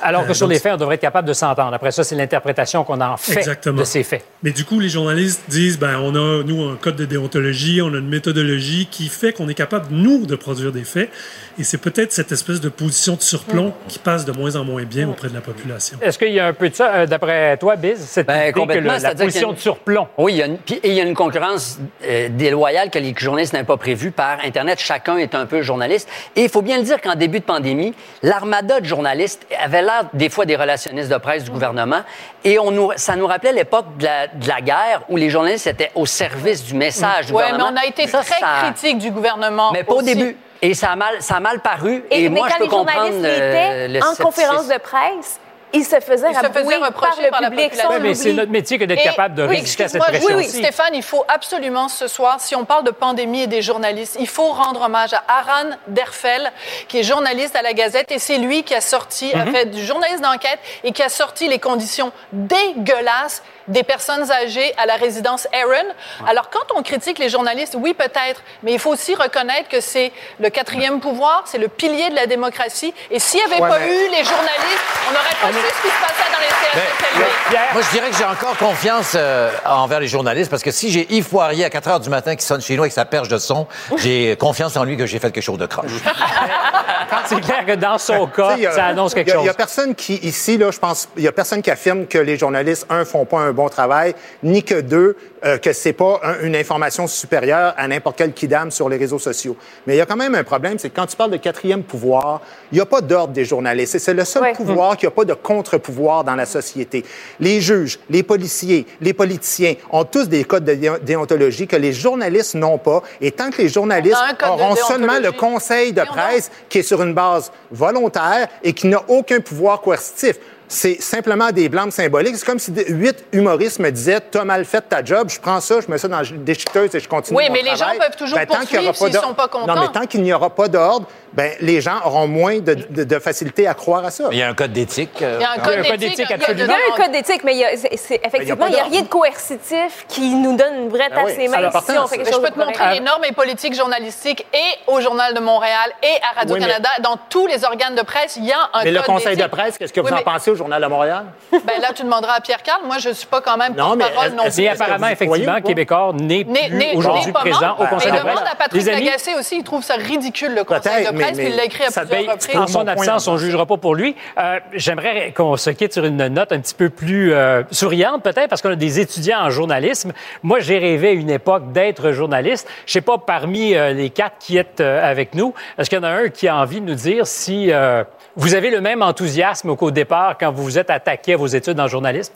[0.03, 1.73] Alors que euh, sur les faits, on devrait être capable de s'entendre.
[1.73, 3.81] Après ça, c'est l'interprétation qu'on en fait Exactement.
[3.81, 4.25] de ces faits.
[4.43, 7.93] Mais du coup, les journalistes disent, ben, on a, nous, un code de déontologie, on
[7.95, 11.11] a une méthodologie qui fait qu'on est capable, nous, de produire des faits.
[11.59, 14.83] Et c'est peut-être cette espèce de position de surplomb qui passe de moins en moins
[14.83, 15.99] bien auprès de la population.
[16.03, 18.53] Est-ce qu'il y a un peu de ça, euh, d'après toi, Biz, cette ben, idée
[18.53, 19.55] que le, la position une...
[19.55, 20.09] de surplomb?
[20.19, 22.99] Oui, il y a une, puis, et il y a une concurrence euh, déloyale que
[22.99, 24.81] les journalistes n'avaient pas prévue par Internet.
[24.81, 26.09] Chacun est un peu journaliste.
[26.35, 30.05] Et il faut bien le dire qu'en début de pandémie, l'armada de journalistes avait l'air
[30.13, 32.01] des fois des relationnistes de presse du gouvernement.
[32.43, 35.67] Et on nous, ça nous rappelait l'époque de la, de la, guerre où les journalistes
[35.67, 37.71] étaient au service du message du ouais, gouvernement.
[37.73, 38.63] mais on a été ça, très ça...
[38.63, 39.73] critique du gouvernement.
[39.73, 40.37] Mais pas au début.
[40.63, 42.05] Et ça a mal, ça a mal paru.
[42.11, 44.79] Et, et mais moi, quand je peux les comprendre journalistes étaient le en conférence de
[44.79, 45.41] presse,
[45.75, 47.71] ils se faisaient Ils se faisaient par reprocher le par la public.
[47.71, 47.91] population.
[47.95, 50.27] Oui, mais c'est notre métier que d'être Et- capable de oui, résister à cette pression
[50.29, 53.61] Oui, oui, Stéphane, il faut absolument ce soir, si on parle de pandémie et des
[53.63, 56.53] journalistes, il faut rendre hommage à Aran Derfel,
[56.89, 59.85] qui est journaliste à la Gazette, et c'est lui qui a sorti, a fait du
[59.85, 65.47] journaliste d'enquête et qui a sorti les conditions dégueulasses des personnes âgées à la résidence
[65.53, 65.89] Aaron.
[66.27, 70.13] Alors, quand on critique les journalistes, oui, peut-être, mais il faut aussi reconnaître que c'est
[70.41, 72.93] le quatrième pouvoir, c'est le pilier de la démocratie.
[73.11, 75.83] Et s'il n'y avait Ouais, pas mais- eu les journalistes, on n'aurait pas su ce
[75.83, 77.59] qui se passait dans les CHSLD.
[77.73, 81.07] Moi, je dirais que j'ai encore confiance euh, envers les journalistes parce que si j'ai
[81.15, 83.39] Yves Poirier à 4 heures du matin qui sonne chez nous avec sa perche de
[83.39, 83.67] son,
[83.99, 85.91] j'ai confiance en lui que j'ai fait quelque chose de croche.
[87.27, 89.45] C'est clair que dans son cas, a- ça annonce quelque il y a- chose.
[89.45, 92.07] Il y a personne qui, ici, là, je pense, il y a personne qui affirme
[92.07, 95.93] que les journalistes, un, font pas un bon travail, ni que deux, euh, que c'est
[95.95, 99.57] pas un- une information supérieure à n'importe quel kidam sur les réseaux sociaux.
[99.87, 101.83] Mais il y a quand même un problème, c'est que quand tu parles de quatrième
[101.83, 102.41] pouvoir,
[102.73, 103.99] il n'y a pas d'ordre des journalistes.
[103.99, 104.53] C'est le seul Ouais.
[104.53, 107.05] pouvoir qui n'a pas de contre-pouvoir dans la société.
[107.41, 111.93] Les juges, les policiers, les politiciens ont tous des codes de dé- déontologie que les
[111.93, 113.03] journalistes n'ont pas.
[113.21, 114.17] Et tant que les journalistes
[114.49, 119.03] auront seulement le conseil de presse qui est sur une base volontaire et qui n'a
[119.09, 120.37] aucun pouvoir coercitif.
[120.67, 122.37] C'est simplement des blâmes symboliques.
[122.37, 125.81] C'est comme si huit humoristes me disaient T'as mal fait ta job, je prends ça,
[125.81, 127.37] je mets ça dans la déchiqueteuse et je continue.
[127.37, 127.97] Oui, mon mais les travail.
[127.99, 129.75] gens peuvent toujours aura poursuivre s'ils d'ordre- sont pas contents.
[129.75, 133.05] Non, mais tant qu'il n'y aura pas d'ordre, ben, les gens auront moins de, de-
[133.05, 134.25] de facilité à croire à ça.
[134.31, 135.21] Il y a un code d'éthique.
[135.23, 137.53] euh, Il y a un code d'éthique, de Il y a un code d'éthique, mais
[137.55, 140.75] il y a, c'est- c'est- effectivement, il n'y a rien de coercitif qui nous donne
[140.85, 143.75] une vraie oui, tasse les mains Mais je peux te montrer les normes et politiques
[143.75, 146.89] journalistiques et au Journal de Montréal et à Radio-Canada.
[147.03, 149.47] Dans tous les organes de presse, il y a un Mais le code conseil de
[149.47, 151.25] presse, qu'est-ce que vous Oui, en mais- pensez au Journal de Montréal?
[151.53, 152.83] Ben là, tu demanderas à Pierre-Carl.
[152.85, 154.69] Moi, je ne suis pas quand même Non, mais est-ce- non plus.
[154.69, 155.61] Apparemment, effectivement?
[155.61, 158.35] Québécois n'est plus aujourd'hui présent au Conseil Mais de presse.
[158.35, 161.57] demande à Patrick Lagacé aussi, il trouve ça ridicule, le Conseil de mais- presse, il
[161.57, 162.57] l'a écrit à plusieurs paye- reprises.
[162.57, 164.15] en son absence, en on ne jugera pas pour lui.
[164.39, 168.49] Euh, J'aimerais qu'on se quitte sur une note un petit peu plus euh, souriante, peut-être,
[168.49, 170.13] parce qu'on a des étudiants en journalisme.
[170.43, 172.69] Moi, j'ai rêvé à une époque d'être journaliste.
[172.87, 176.01] Je sais pas, parmi euh, les quatre qui êtes euh, avec nous, est-ce qu'il y
[176.01, 178.05] en a un qui a envie de nous dire si euh,
[178.37, 181.79] vous avez le même enthousiasme qu'au départ quand vous vous êtes attaqué à vos études
[181.81, 182.33] en journalisme?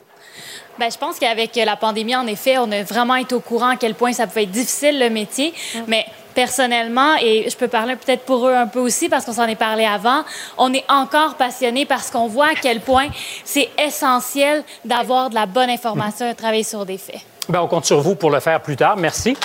[0.77, 3.75] Ben, je pense qu'avec la pandémie, en effet, on a vraiment été au courant à
[3.75, 5.53] quel point ça pouvait être difficile, le métier.
[5.87, 9.47] Mais personnellement, et je peux parler peut-être pour eux un peu aussi parce qu'on s'en
[9.47, 10.23] est parlé avant,
[10.57, 13.07] on est encore passionné parce qu'on voit à quel point
[13.43, 17.21] c'est essentiel d'avoir de la bonne information et de travailler sur des faits.
[17.47, 18.95] Ben, on compte sur vous pour le faire plus tard.
[18.97, 19.35] Merci.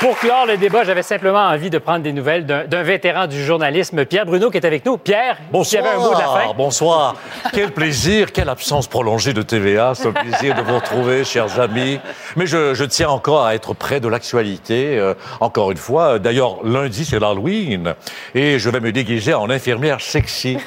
[0.00, 4.04] Pour clore le débat, j'avais simplement envie de prendre des nouvelles d'un vétéran du journalisme,
[4.04, 4.98] Pierre Bruno, qui est avec nous.
[4.98, 6.52] Pierre, tu avais un mot de la fin.
[6.56, 7.16] Bonsoir.
[7.52, 9.92] Quel plaisir, quelle absence prolongée de TVA.
[9.94, 11.98] C'est un plaisir de vous retrouver, chers amis.
[12.36, 14.98] Mais je, je tiens encore à être près de l'actualité.
[14.98, 17.94] euh, encore une fois, d'ailleurs, lundi, c'est l'Halloween.
[18.34, 20.58] Et je vais me déguiser en infirmière sexy.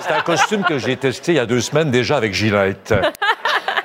[0.00, 2.94] C'est un costume que j'ai testé il y a deux semaines déjà avec Ginette.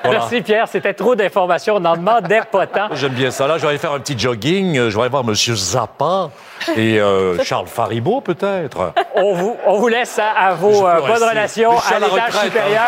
[0.08, 0.20] Voilà.
[0.22, 0.68] Merci, Pierre.
[0.68, 1.76] C'était trop d'informations.
[1.76, 2.88] On n'en demandait pas tant.
[2.94, 3.48] J'aime bien ça.
[3.48, 4.78] Là, je vais aller faire un petit jogging.
[4.78, 5.34] euh, Je vais aller voir M.
[5.36, 6.30] Zappa
[6.76, 8.94] et euh, Charles Faribault, peut-être.
[9.16, 12.12] On vous, on vous laisse à, à vos Je euh, bonnes relations je à l'étage
[12.26, 12.88] retraite, supérieur.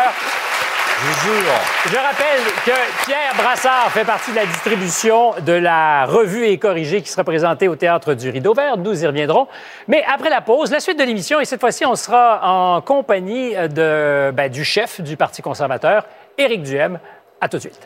[1.02, 1.52] Je vous jure.
[1.86, 7.00] Je rappelle que Pierre Brassard fait partie de la distribution de la revue et corrigée
[7.00, 8.76] qui sera présentée au Théâtre du Rideau Vert.
[8.76, 9.48] Nous y reviendrons.
[9.88, 13.54] Mais après la pause, la suite de l'émission, et cette fois-ci, on sera en compagnie
[13.54, 16.04] de, ben, du chef du Parti conservateur,
[16.40, 16.98] Éric Duhem.
[17.38, 17.80] À tout de suite.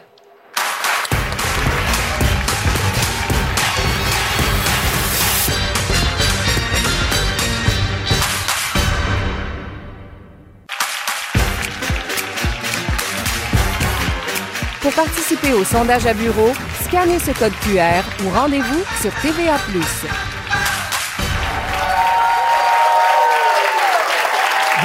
[14.80, 19.56] Pour participer au sondage à bureau, scannez ce code QR ou rendez-vous sur TVA.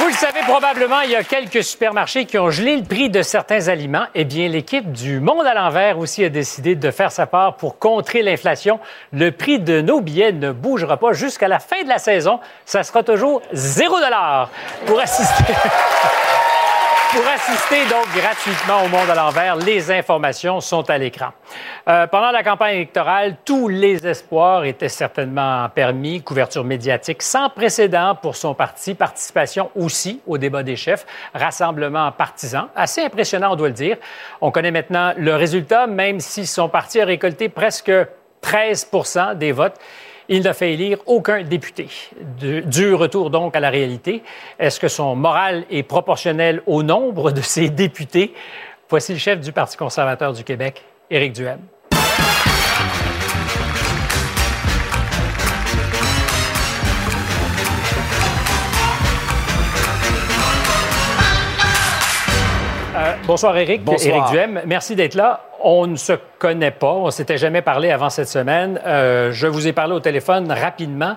[0.09, 3.67] Le savez probablement, il y a quelques supermarchés qui ont gelé le prix de certains
[3.67, 4.05] aliments.
[4.15, 7.77] Eh bien, l'équipe du Monde à l'envers aussi a décidé de faire sa part pour
[7.77, 8.79] contrer l'inflation.
[9.13, 12.39] Le prix de nos billets ne bougera pas jusqu'à la fin de la saison.
[12.65, 14.49] Ça sera toujours 0 dollar
[14.87, 15.53] pour assister.
[17.11, 21.29] Pour assister donc gratuitement au Monde à l'envers, les informations sont à l'écran.
[21.87, 26.21] Euh, pendant la campagne électorale, tous les espoirs étaient certainement permis.
[26.21, 32.67] Couverture médiatique sans précédent pour son parti, participation aussi au débat des chefs, rassemblement partisan,
[32.75, 33.97] assez impressionnant, on doit le dire.
[34.39, 37.91] On connaît maintenant le résultat, même si son parti a récolté presque
[38.41, 38.87] 13
[39.35, 39.79] des votes.
[40.31, 41.87] Il n'a fait élire aucun député.
[42.37, 44.21] Du, retour donc à la réalité.
[44.59, 48.35] Est-ce que son moral est proportionnel au nombre de ses députés?
[48.87, 51.59] Voici le chef du Parti conservateur du Québec, Éric Duhem.
[63.29, 63.83] Bonsoir Éric.
[63.83, 64.15] Bonsoir.
[64.15, 65.41] Éric Duhem, merci d'être là.
[65.61, 68.81] On ne se connaît pas, on s'était jamais parlé avant cette semaine.
[68.85, 71.15] Euh, je vous ai parlé au téléphone rapidement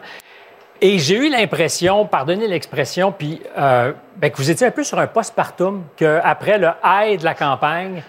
[0.83, 4.98] et j'ai eu l'impression, pardonnez l'expression, puis euh, ben, que vous étiez un peu sur
[4.98, 8.03] un postpartum, qu'après le high de la campagne,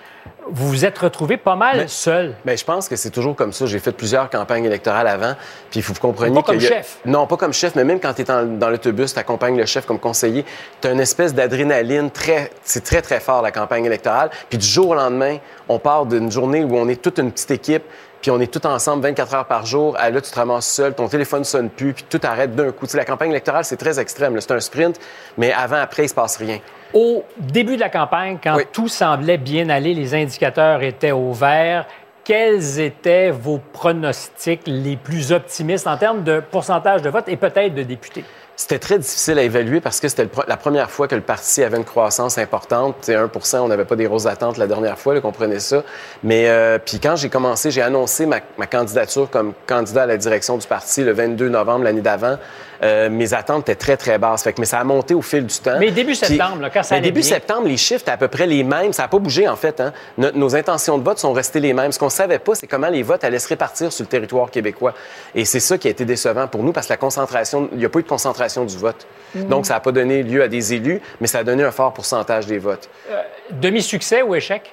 [0.50, 2.36] vous vous êtes retrouvé pas mal seul.
[2.46, 3.66] Mais je pense que c'est toujours comme ça.
[3.66, 5.36] J'ai fait plusieurs campagnes électorales avant.
[5.72, 6.98] Puis il faut que vous compreniez Pas comme a- chef.
[7.06, 9.66] Non, pas comme chef, mais même quand tu es dans, dans l'autobus, tu accompagnes le
[9.66, 10.46] chef comme conseiller,
[10.82, 12.52] tu as une espèce d'adrénaline très.
[12.64, 14.30] C'est très, très fort, la campagne électorale.
[14.50, 15.38] Puis du jour au lendemain,
[15.69, 17.84] on part d'une journée où on est toute une petite équipe.
[18.21, 19.97] Puis on est tout ensemble 24 heures par jour.
[19.99, 22.86] À là, tu te ramasses seul, ton téléphone sonne plus, puis tout arrête d'un coup.
[22.86, 24.39] Tu sais, la campagne électorale, c'est très extrême.
[24.39, 24.97] C'est un sprint,
[25.38, 26.60] mais avant, après, il se passe rien.
[26.93, 31.86] Au début de la campagne, quand tout semblait bien aller, les indicateurs étaient au vert.
[32.23, 37.76] Quels étaient vos pronostics les plus optimistes en termes de pourcentage de vote et peut-être
[37.76, 38.23] de députés?
[38.56, 41.78] C'était très difficile à évaluer parce que c'était la première fois que le parti avait
[41.78, 42.96] une croissance importante.
[43.02, 45.84] C'est 1 on n'avait pas des grosses attentes la dernière fois, là, prenait ça.
[46.24, 50.18] Mais euh, puis quand j'ai commencé, j'ai annoncé ma, ma candidature comme candidat à la
[50.18, 52.38] direction du parti le 22 novembre l'année d'avant.
[52.84, 54.43] Euh, mes attentes étaient très, très basses.
[54.43, 55.78] Fait que, mais ça a monté au fil du temps.
[55.80, 57.30] Mais début septembre, là, quand ça Mais allait début bien.
[57.30, 58.91] septembre, les chiffres étaient à peu près les mêmes.
[58.93, 59.80] Ça n'a pas bougé, en fait.
[59.80, 59.93] Hein.
[60.17, 61.91] Nos, nos intentions de vote sont restées les mêmes.
[61.91, 64.52] Ce qu'on ne savait pas, c'est comment les votes allaient se répartir sur le territoire
[64.52, 64.93] québécois.
[65.34, 67.86] Et c'est ça qui a été décevant pour nous parce que la concentration, il n'y
[67.86, 69.08] a pas eu de concentration du vote.
[69.36, 69.46] Mhm.
[69.48, 71.93] Donc, ça n'a pas donné lieu à des élus, mais ça a donné un fort
[71.93, 72.89] pourcentage des votes.
[73.10, 74.72] Euh, Demi-succès ou échec?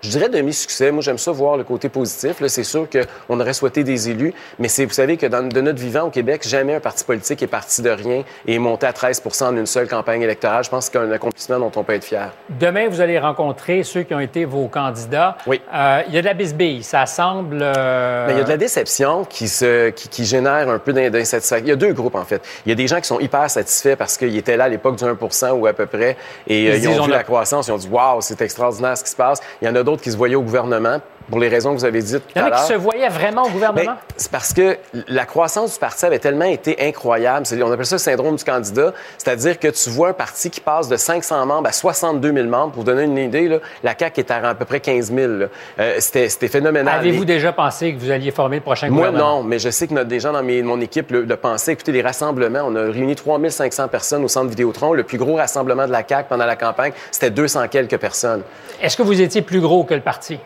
[0.00, 0.92] Je dirais demi-succès.
[0.92, 2.36] Moi, j'aime ça voir le côté positif.
[2.46, 6.02] C'est sûr qu'on aurait souhaité des élus, mais vous savez que dans, de notre vivant
[6.02, 9.22] au Québec, jamais un parti politique est parti de rien et est monté à 13
[9.42, 10.62] en une seule campagne électorale.
[10.62, 12.30] Je pense que c'est un accomplissement dont on peut être fier.
[12.48, 15.36] Demain, vous allez rencontrer ceux qui ont été vos candidats.
[15.48, 15.60] Oui.
[15.74, 16.82] Euh, il y a de la bisbille.
[16.84, 17.58] Ça semble.
[17.60, 20.92] euh, Mais il y a de la déception qui, se, qui, qui génère un peu
[20.92, 21.66] d'in- d'insatisfaction.
[21.66, 22.40] Il y a deux groupes, en fait.
[22.64, 24.94] Il y a des gens qui sont hyper satisfaits parce qu'ils étaient là à l'époque
[24.96, 27.66] du 1 ou à peu près, et euh, Ils ont on vu a- la croissance,
[27.66, 29.40] ils ont dit Waouh, c'est extraordinaire ce qui se passe.
[29.60, 31.84] Il y en a d'autres qui se voyaient au gouvernement, pour les raisons que vous
[31.84, 33.94] avez dites tout Il y en a qui se voyaient vraiment au gouvernement?
[34.16, 34.76] C'est parce que
[35.08, 37.46] la croissance du parti avait tellement été incroyable.
[37.62, 38.92] On appelle ça le syndrome du candidat.
[39.18, 42.72] C'est-à-dire que tu vois un parti qui passe de 500 membres à 62 000 membres.
[42.72, 45.32] Pour vous donner une idée, là, la CAQ est à à peu près 15 000.
[45.34, 45.46] là.
[45.78, 46.98] Euh, C'était phénoménal.
[47.00, 49.36] Avez-vous déjà pensé que vous alliez former le prochain moi, gouvernement?
[49.38, 51.72] non, mais je sais que notre, des gens dans mes- mon équipe le, le pensaient.
[51.72, 54.92] Écoutez, les rassemblements, on a réuni 3500 personnes au centre Vidéotron.
[54.94, 58.42] Le plus gros rassemblement de la CAQ pendant la campagne, c'était 200 quelques personnes.
[58.80, 60.38] Est-ce que vous étiez plus gros que le parti?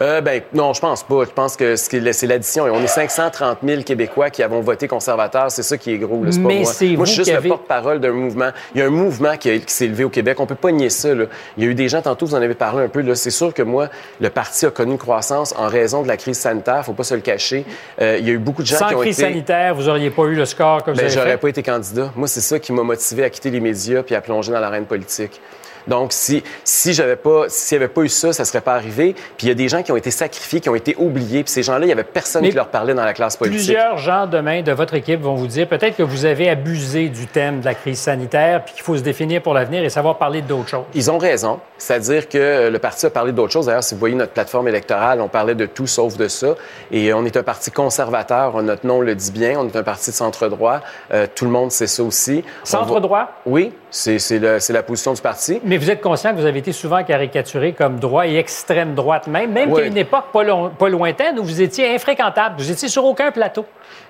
[0.00, 1.24] Euh, ben, non, je pense pas.
[1.24, 2.64] Je pense que est- c'est l'addition.
[2.64, 5.50] On est 530 000 Québécois qui avons voté conservateur.
[5.50, 6.22] C'est ça qui est gros.
[6.22, 6.32] là.
[6.32, 6.72] C'est pas Mais moi.
[6.80, 8.50] moi, vous je suis juste avez- le porte-parole d'un mouvement.
[8.74, 10.38] Il y a un mouvement qui, s'est élevé au Québec.
[10.38, 11.14] On peut pas nier ça.
[11.14, 11.24] là.
[11.56, 13.14] Il y a eu des gens, tantôt, vous en avez parlé un peu.
[13.14, 13.88] C'est sûr que moi,
[14.20, 16.84] le parti a connu une croissance en raison de la crise sanitaire.
[16.84, 17.64] Faut pas se le cacher.
[18.00, 19.28] Euh, il y a eu beaucoup de gens Sans qui ont crise été...
[19.30, 22.10] sanitaire, vous n'auriez pas eu le score que vous Ben, avez j'aurais pas été candidat.
[22.16, 24.84] Moi, c'est ça qui m'a motivé à quitter les médias puis à plonger dans l'arène
[24.84, 25.40] politique.
[25.88, 29.14] Donc, si, si j'avais pas, s'il n'y avait pas eu ça, ça serait pas arrivé.
[29.36, 31.44] Puis il y a des gens qui ont été sacrifiés, qui ont été oubliés.
[31.44, 33.58] Puis ces gens-là, il y avait personne Mais qui leur parlait dans la classe politique.
[33.66, 37.26] Plusieurs gens demain de votre équipe vont vous dire peut-être que vous avez abusé du
[37.26, 40.42] thème de la crise sanitaire, puis qu'il faut se définir pour l'avenir et savoir parler
[40.42, 40.84] d'autres choses.
[40.94, 41.60] Ils ont raison.
[41.78, 43.66] C'est-à-dire que euh, le parti a parlé d'autres choses.
[43.66, 46.54] D'ailleurs, si vous voyez notre plateforme électorale, on parlait de tout sauf de ça.
[46.90, 48.62] Et on est un parti conservateur.
[48.62, 49.58] Notre nom le dit bien.
[49.58, 50.80] On est un parti de centre-droit.
[51.12, 52.42] Euh, tout le monde sait ça aussi.
[52.62, 53.18] On Centre-droit?
[53.20, 55.58] va- Oui, c'est la position du parti.
[55.64, 59.26] Mais vous êtes conscient que vous avez été souvent caricaturé comme droit et extrême droite
[59.26, 59.80] même, même Oui.
[59.80, 63.30] qu'à une époque pas, long- pas lointaine où vous étiez infréquentable, vous étiez sur aucun
[63.30, 63.64] plateau.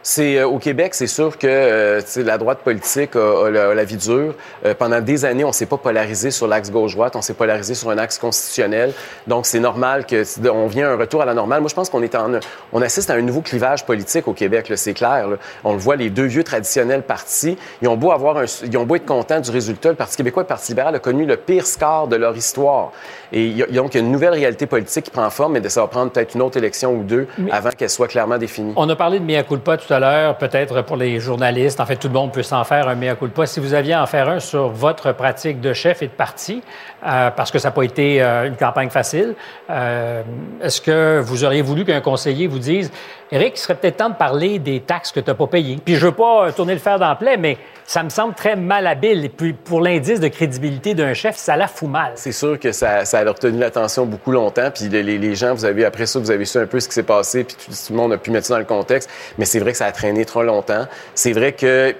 [0.09, 3.75] C'est euh, au Québec, c'est sûr que euh, la droite politique a, a la, a
[3.75, 4.35] la vie dure.
[4.65, 7.91] Euh, pendant des années, on s'est pas polarisé sur l'axe gauche-droite, on s'est polarisé sur
[7.91, 8.93] un axe constitutionnel.
[9.27, 11.61] Donc c'est normal que on vient à un retour à la normale.
[11.61, 12.39] Moi, je pense qu'on est en,
[12.73, 14.73] on assiste à un nouveau clivage politique au Québec.
[14.77, 15.27] C'est clair.
[15.27, 15.37] là.
[15.65, 18.85] On le voit, les deux vieux traditionnels partis, ils ont beau avoir, un, ils ont
[18.85, 19.89] beau être contents du résultat.
[19.89, 22.93] Le Parti québécois et le Parti libéral a connu le pire score de leur histoire.
[23.33, 25.69] Et y a, il y a donc une nouvelle réalité politique qui prend forme, mais
[25.69, 28.73] ça va prendre peut-être une autre élection ou deux Mais- avant qu'elle soit clairement définie.
[28.77, 29.96] On a parlé de mea culpa tout à
[30.39, 31.81] peut-être pour les journalistes.
[31.81, 33.47] En fait, tout le monde peut s'en faire un mea culpa.
[33.47, 36.63] Si vous aviez à en faire un sur votre pratique de chef et de parti,
[37.07, 39.35] euh, parce que ça n'a pas été euh, une campagne facile,
[39.71, 40.23] euh,
[40.61, 42.91] est-ce que vous auriez voulu qu'un conseiller vous dise,
[43.31, 45.79] Éric, il serait peut-être temps de parler des taxes que tu n'as pas payées?
[45.85, 48.57] Puis je veux pas tourner le fer dans le plaie, mais ça me semble très
[48.57, 49.25] malhabile.
[49.25, 52.13] Et puis pour l'indice de crédibilité d'un chef, ça la fout mal.
[52.17, 54.71] C'est sûr que ça, a retenu l'attention beaucoup longtemps.
[54.73, 57.03] Puis les, gens, vous avez après ça, vous avez su un peu ce qui s'est
[57.03, 59.11] passé, puis tout, le monde a pu mettre ça dans le contexte.
[59.39, 60.87] Mais c'est vrai que ça a traîné trop longtemps.
[61.15, 61.95] C'est vrai que,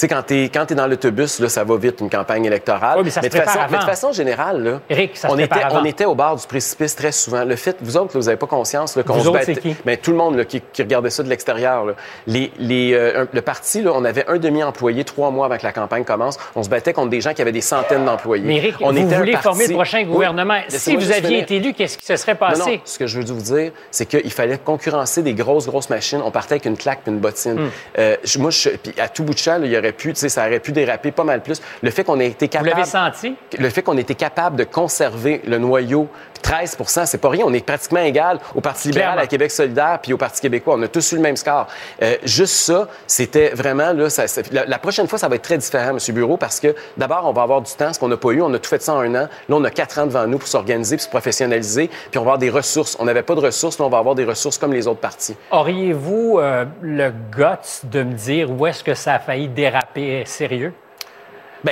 [0.00, 2.98] sais, quand t'es quand es dans l'autobus, là, ça va vite une campagne électorale.
[2.98, 3.68] Oui, mais ça se de façon, avant.
[3.72, 5.80] mais de façon générale, là, Éric, ça se on était, prépare avant.
[5.80, 7.44] on était au bord du précipice très souvent.
[7.44, 9.76] Le fait, vous autres, là, vous n'avez pas conscience qu'on se battait- qui?
[9.84, 11.84] Ben, tout le monde là, qui, qui regardait ça de l'extérieur.
[11.84, 11.94] là.
[12.26, 15.72] Les, les, euh, le parti, là, on avait un demi-employé trois mois avant que la
[15.72, 16.38] campagne commence.
[16.54, 18.44] On se battait contre des gens qui avaient des centaines d'employés.
[18.46, 20.04] Mais Éric, on vous était un voulez parti- former le prochain Oui.
[20.04, 20.58] gouvernement.
[20.68, 22.60] si vous aviez été élu, qu'est-ce qui se serait passé?
[22.60, 22.80] Non, non.
[22.84, 26.20] Ce que je veux vous dire, c'est qu'il fallait concurrencer des grosses, grosses machines.
[26.24, 27.54] On partait avec une claque puis une bottine.
[27.54, 27.70] Hmm.
[27.98, 30.28] Euh, moi, je, puis à tout bout de champ, il y aurait pu, tu sais,
[30.28, 31.60] ça aurait pu déraper pas mal plus.
[31.82, 32.70] Le fait qu'on ait été capable.
[32.70, 33.34] l'avez senti?
[33.58, 36.08] Le fait qu'on ait été capable de conserver le noyau.
[36.40, 37.44] Puis 13 c'est pas rien.
[37.46, 39.22] On est pratiquement égal au Parti libéral, Clairement.
[39.24, 40.74] à Québec solidaire, puis au Parti québécois.
[40.78, 41.66] On a tous eu le même score.
[42.02, 44.08] Euh, juste ça, c'était vraiment là.
[44.10, 46.14] Ça, ça- la, la prochaine fois, ça va être très différent, M.
[46.14, 48.42] Bureau, parce que d'abord, on va avoir du temps, ce qu'on n'a pas eu.
[48.42, 49.28] On a tout fait ça en un an.
[49.48, 52.32] Là, on a quatre ans devant nous pour s'organiser, puis se professionnaliser, puis on va
[52.32, 52.96] avoir des ressources.
[53.00, 55.36] On n'avait pas de ressources, là, on va avoir des ressources comme les autres partis.
[55.50, 60.72] Auriez-vous euh, le guts de me dire où est-ce que ça a failli déraper sérieux?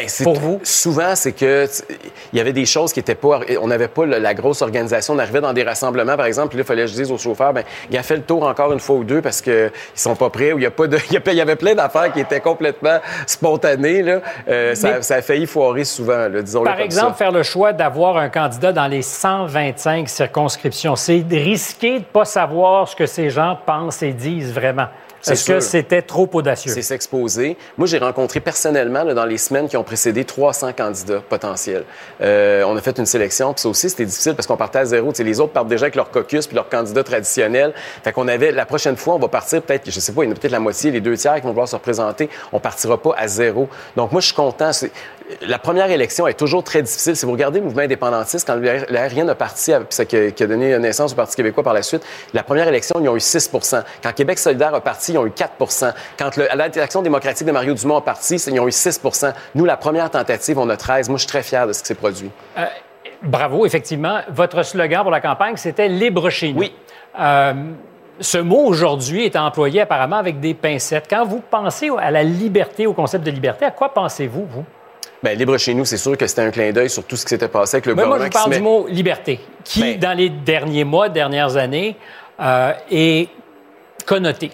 [0.08, 0.60] C'est- Pour vous?
[0.62, 1.66] Souvent, c'est que
[2.32, 3.40] il y avait des choses qui étaient pas.
[3.60, 5.14] On n'avait pas la, grosse organisation.
[5.14, 7.18] On arrivait dans des rassemblements, par exemple, puis là, il fallait que je dise au
[7.18, 10.16] chauffeur, ben, il a fait le tour encore une fois ou deux parce qu'ils sont
[10.16, 10.98] pas prêts ou il y a pas de.
[11.36, 14.02] Il y avait plein d'affaires qui étaient complètement spontanées.
[14.02, 14.20] Là.
[14.48, 17.14] Euh, ça, a failli foirer souvent, là, disons-le Par comme exemple, ça.
[17.14, 22.24] faire le choix d'avoir un candidat dans les 125 circonscriptions, c'est risquer de ne pas
[22.24, 24.86] savoir ce que ces gens pensent et disent vraiment.
[25.20, 26.70] C'est Est-ce que c'était trop audacieux?
[26.72, 27.56] C'est s'exposer.
[27.76, 31.84] Moi, j'ai rencontré personnellement, là, dans les semaines qui ont précédé, 300 candidats potentiels.
[32.20, 34.84] Euh, on a fait une sélection, puis ça aussi, c'était difficile parce qu'on partait à
[34.84, 35.10] zéro.
[35.10, 37.72] Tu sais, les autres partent déjà avec leur caucus puis leurs candidats traditionnels.
[38.04, 40.28] Fait qu'on avait, la prochaine fois, on va partir peut-être, je sais pas, il y
[40.28, 42.28] en a peut-être la moitié, les deux tiers qui vont vouloir se représenter.
[42.52, 43.68] On partira pas à zéro.
[43.96, 44.70] Donc, moi, je suis content.
[45.42, 47.16] La première élection est toujours très difficile.
[47.16, 51.12] Si vous regardez le mouvement indépendantiste, quand RN a parti, ça qui a, donné naissance
[51.12, 53.50] au Parti québécois par la suite, la première élection, ils ont eu 6
[54.02, 57.96] Quand Québec solidaire a parti, ils ont eu 4% Quand l'Action démocratique de Mario Dumont
[57.96, 59.00] a parti, ils ont eu 6
[59.56, 61.88] Nous, la première tentative, on a 13 Moi, je suis très fier de ce qui
[61.88, 62.30] s'est produit.
[62.56, 62.66] Euh,
[63.22, 64.20] bravo, effectivement.
[64.28, 66.60] Votre slogan pour la campagne, c'était Libre chez nous.
[66.60, 66.72] Oui.
[68.20, 71.06] ce mot aujourd'hui est employé apparemment avec des pincettes.
[71.10, 74.64] Quand vous pensez à la liberté, au concept de liberté, à quoi pensez-vous, vous?
[75.22, 77.30] Bien, libre chez nous, c'est sûr que c'était un clin d'œil sur tout ce qui
[77.30, 80.16] s'était passé avec le Ben, moi, gouvernement je vous parle du mot liberté, qui, dans
[80.16, 81.96] les derniers mois, dernières années,
[82.40, 83.28] euh, est
[84.04, 84.50] connoté.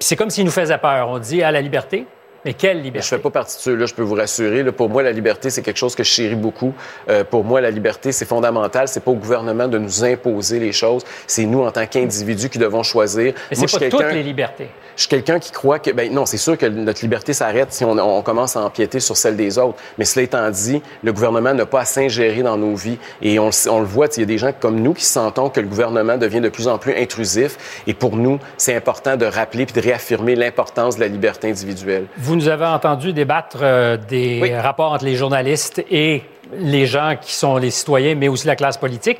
[0.00, 1.08] C'est comme s'il nous faisait peur.
[1.08, 2.06] On dit à la liberté,
[2.46, 3.04] mais quelle Mais liberté?
[3.04, 4.62] je fais pas partie de ceux-là, je peux vous rassurer.
[4.62, 6.72] Là, pour moi, la liberté, c'est quelque chose que je chéris beaucoup.
[7.10, 8.88] Euh, pour moi, la liberté, c'est fondamental.
[8.88, 11.02] C'est pas au gouvernement de nous imposer les choses.
[11.26, 13.34] C'est nous, en tant qu'individus, qui devons choisir.
[13.50, 14.68] Mais Moi, c'est je pas toutes les libertés.
[14.94, 17.84] Je suis quelqu'un qui croit que, ben non, c'est sûr que notre liberté s'arrête si
[17.84, 19.76] on, on commence à empiéter sur celle des autres.
[19.98, 22.96] Mais cela étant dit, le gouvernement n'a pas à s'ingérer dans nos vies.
[23.20, 25.04] Et on, le sait- on le voit, il y a des gens comme nous qui
[25.04, 27.82] sentons que le gouvernement devient de plus en plus intrusif.
[27.86, 32.06] Et pour nous, c'est important de rappeler puis de réaffirmer l'importance de la liberté individuelle.
[32.16, 36.22] Vous nous avez entendu débattre euh, des rapports entre les journalistes et
[36.52, 39.18] les gens qui sont les citoyens, mais aussi la classe politique.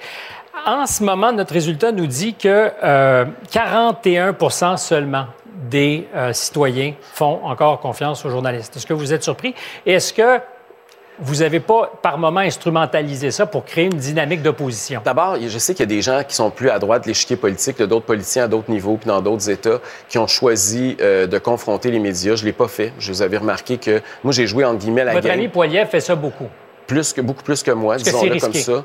[0.66, 5.26] En ce moment, notre résultat nous dit que euh, 41% seulement
[5.70, 8.76] des euh, citoyens font encore confiance aux journalistes.
[8.76, 9.54] Est-ce que vous êtes surpris?
[9.84, 10.40] Est-ce que
[11.18, 15.00] vous n'avez pas par moment instrumentalisé ça pour créer une dynamique d'opposition?
[15.04, 17.36] D'abord, je sais qu'il y a des gens qui sont plus à droite de l'échiquier
[17.36, 21.26] politique, de d'autres politiciens à d'autres niveaux, puis dans d'autres États, qui ont choisi euh,
[21.26, 22.34] de confronter les médias.
[22.34, 22.92] Je l'ai pas fait.
[22.98, 25.38] Je vous avais remarqué que moi, j'ai joué entre guillemets la Votre game.
[25.38, 26.48] ami Poiliev fait ça beaucoup.
[26.86, 28.84] Plus que, beaucoup plus que moi, disons-le comme ça.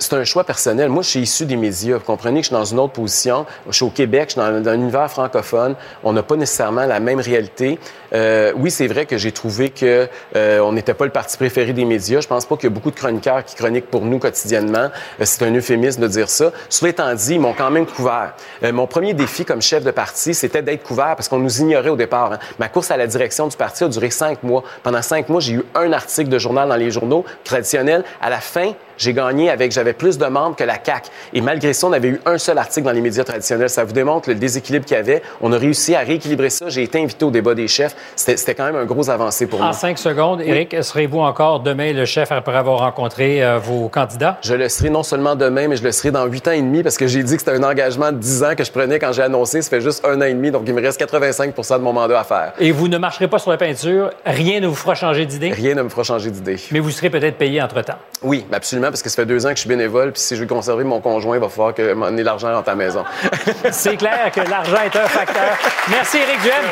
[0.00, 0.88] C'est un choix personnel.
[0.90, 1.96] Moi, je suis issu des médias.
[1.96, 3.46] Vous comprenez que je suis dans une autre position.
[3.68, 5.74] Je suis au Québec, je suis dans, un univers francophone.
[6.04, 7.78] On n'a pas nécessairement la même réalité.
[8.12, 11.72] Euh, oui, c'est vrai que j'ai trouvé que euh, on n'était pas le parti préféré
[11.72, 12.20] des médias.
[12.20, 14.88] Je pense pas qu'il y a beaucoup de chroniqueurs qui chroniquent pour nous quotidiennement.
[15.20, 16.52] Euh, c'est un euphémisme de dire ça.
[16.68, 18.34] Cela étant dit, ils m'ont quand même couvert.
[18.62, 21.90] Euh, mon premier défi comme chef de parti, c'était d'être couvert parce qu'on nous ignorait
[21.90, 22.32] au départ.
[22.32, 22.38] hein.
[22.58, 24.62] Ma course à la direction du parti a duré cinq mois.
[24.82, 28.04] Pendant cinq mois, j'ai eu un article de journal dans les journaux traditionnels.
[28.20, 31.08] À la fin, j'ai gagné avec, j'avais plus de membres que la CAQ.
[31.32, 33.70] Et malgré ça, on avait eu un seul article dans les médias traditionnels.
[33.70, 35.22] Ça vous démontre le déséquilibre qu'il y avait.
[35.40, 36.68] On a réussi à rééquilibrer ça.
[36.68, 37.94] J'ai été invité au débat des chefs.
[38.16, 39.72] C'était c'était quand même un gros avancé pour En moi.
[39.72, 44.38] cinq secondes, Éric, serez-vous encore demain le chef après avoir rencontré euh, vos candidats?
[44.42, 46.82] Je le serai non seulement demain, mais je le serai dans huit ans et demi
[46.82, 49.12] parce que j'ai dit que c'était un engagement de 10 ans que je prenais quand
[49.12, 49.62] j'ai annoncé.
[49.62, 52.20] Ça fait juste un an et demi, donc il me reste 85% de mon mandat
[52.20, 52.52] à faire.
[52.58, 55.50] Et vous ne marcherez pas sur la peinture, rien ne vous fera changer d'idée?
[55.50, 56.56] Rien ne me fera changer d'idée.
[56.70, 57.94] Mais vous serez peut-être payé entre-temps.
[58.22, 60.40] Oui, absolument, parce que ça fait deux ans que je suis bénévole, puis si je
[60.40, 63.04] veux conserver mon conjoint, il va falloir que m'emmener l'argent dans ta maison.
[63.70, 65.56] C'est clair que l'argent est un facteur.
[65.88, 66.64] Merci, Éric Duhem.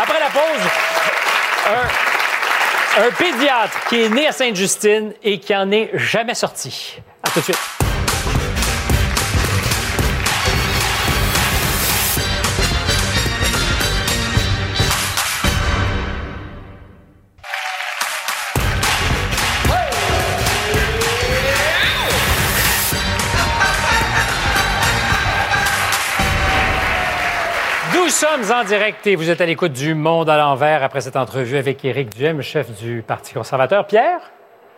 [0.00, 0.68] Après la pause,
[1.66, 7.00] un, un pédiatre qui est né à Sainte-Justine et qui en est jamais sorti.
[7.22, 7.77] À tout de suite.
[28.18, 31.56] Sommes en direct et vous êtes à l'écoute du Monde à l'envers après cette entrevue
[31.56, 33.86] avec Éric Duhem, chef du Parti conservateur.
[33.86, 34.18] Pierre?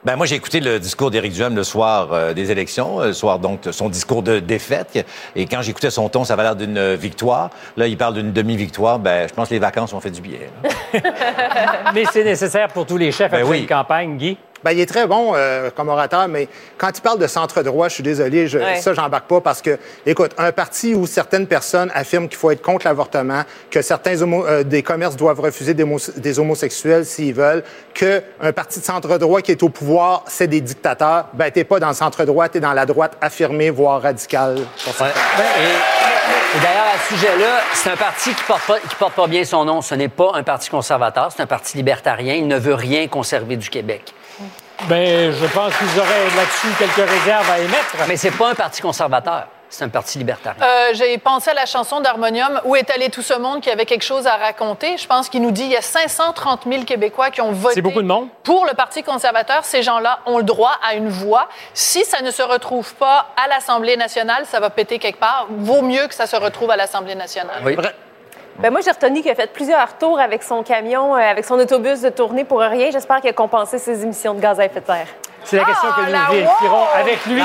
[0.05, 3.13] Ben moi, j'ai écouté le discours d'Éric Duhem le soir euh, des élections, euh, le
[3.15, 5.07] soir donc son discours de défaite.
[5.35, 7.49] Et quand j'écoutais son ton, ça avait l'air d'une victoire.
[7.79, 8.99] Là, il parle d'une demi-victoire.
[8.99, 10.41] Ben, je pense que les vacances ont fait du bien.
[11.95, 13.61] Mais c'est nécessaire pour tous les chefs Ben après oui.
[13.61, 14.37] une campagne, Guy.
[14.63, 17.89] Ben, il est très bon euh, comme orateur, mais quand il parle de centre droit,
[17.89, 18.81] je suis désolé, je, Ouais.
[18.81, 22.61] ça, j'embarque pas parce que, écoute, un parti où certaines personnes affirment qu'il faut être
[22.63, 27.33] contre l'avortement, que certains homo- euh, des commerces doivent refuser des, homo- des homosexuels s'ils
[27.35, 27.63] veulent,
[27.95, 31.65] que un parti de centre droit qui est au pouvoir, c'est des dictateurs, ben, t'es
[31.65, 34.59] pas dans le centre droit, t'es dans la droite affirmée, voire radicale.
[35.39, 39.27] Et, et d'ailleurs, à ce sujet-là, c'est un parti qui porte, pas, qui porte pas
[39.27, 39.81] bien son nom.
[39.81, 42.35] Ce n'est pas un parti conservateur, c'est un parti libertarien.
[42.35, 44.13] Il ne veut rien conserver du Québec.
[44.89, 47.97] Ben, je pense qu'ils auraient là-dessus quelques réserves à émettre.
[48.09, 50.61] Mais c'est pas un parti conservateur, c'est un parti libertarien.
[50.65, 53.85] Euh, J'ai pensé à la chanson d'Harmonium, Où est allé tout ce monde qui avait
[53.87, 54.97] quelque chose à raconter.
[54.97, 57.83] Je pense qu'il nous dit qu'il y a 530 000 Québécois qui ont voté C'est
[57.83, 58.29] beaucoup de monde?
[58.43, 59.65] pour le Parti conservateur.
[59.65, 61.49] Ces gens-là ont le droit à une voix.
[61.75, 65.47] Si ça ne se retrouve pas à l'Assemblée nationale, ça va péter quelque part.
[65.51, 67.61] Vaut mieux que ça se retrouve à l'Assemblée nationale.
[67.65, 67.77] Oui.
[68.59, 71.55] Ben moi, j'ai retenu qu'il a fait plusieurs tours avec son camion, euh, avec son
[71.59, 72.91] autobus de tournée pour rien.
[72.91, 75.07] J'espère qu'il a compensé ses émissions de gaz à effet de serre.
[75.45, 76.87] C'est la question que Ah, nous vérifierons wow!
[77.01, 77.41] avec lui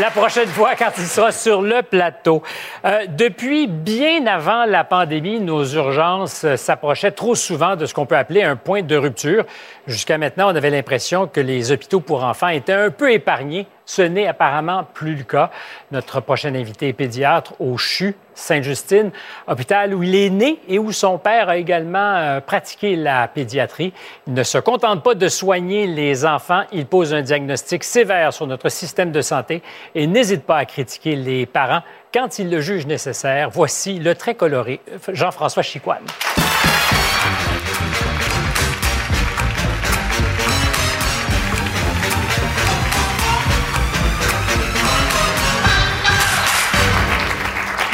[0.00, 2.44] la prochaine fois quand il sera sur le plateau.
[2.84, 8.06] Euh, depuis bien avant la pandémie, nos urgences euh, s'approchaient trop souvent de ce qu'on
[8.06, 9.44] peut appeler un point de rupture.
[9.88, 13.66] Jusqu'à maintenant, on avait l'impression que les hôpitaux pour enfants étaient un peu épargnés.
[13.90, 15.50] Ce n'est apparemment plus le cas.
[15.90, 19.10] Notre prochain invité est pédiatre au CHU Sainte-Justine,
[19.48, 23.92] hôpital où il est né et où son père a également euh, pratiqué la pédiatrie.
[24.28, 28.46] Il ne se contente pas de soigner les enfants, il pose un diagnostic sévère sur
[28.46, 29.60] notre système de santé
[29.96, 31.82] et n'hésite pas à critiquer les parents
[32.14, 33.50] quand il le juge nécessaire.
[33.50, 36.06] Voici le très coloré euh, Jean-François Chicoine.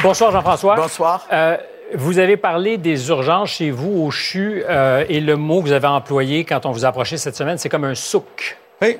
[0.07, 0.77] Bonsoir Jean-François.
[0.77, 1.27] Bonsoir.
[1.33, 1.57] Euh,
[1.93, 5.73] vous avez parlé des urgences chez vous au CHU euh, et le mot que vous
[5.73, 8.57] avez employé quand on vous a approché cette semaine, c'est comme un souk.
[8.81, 8.99] Oui.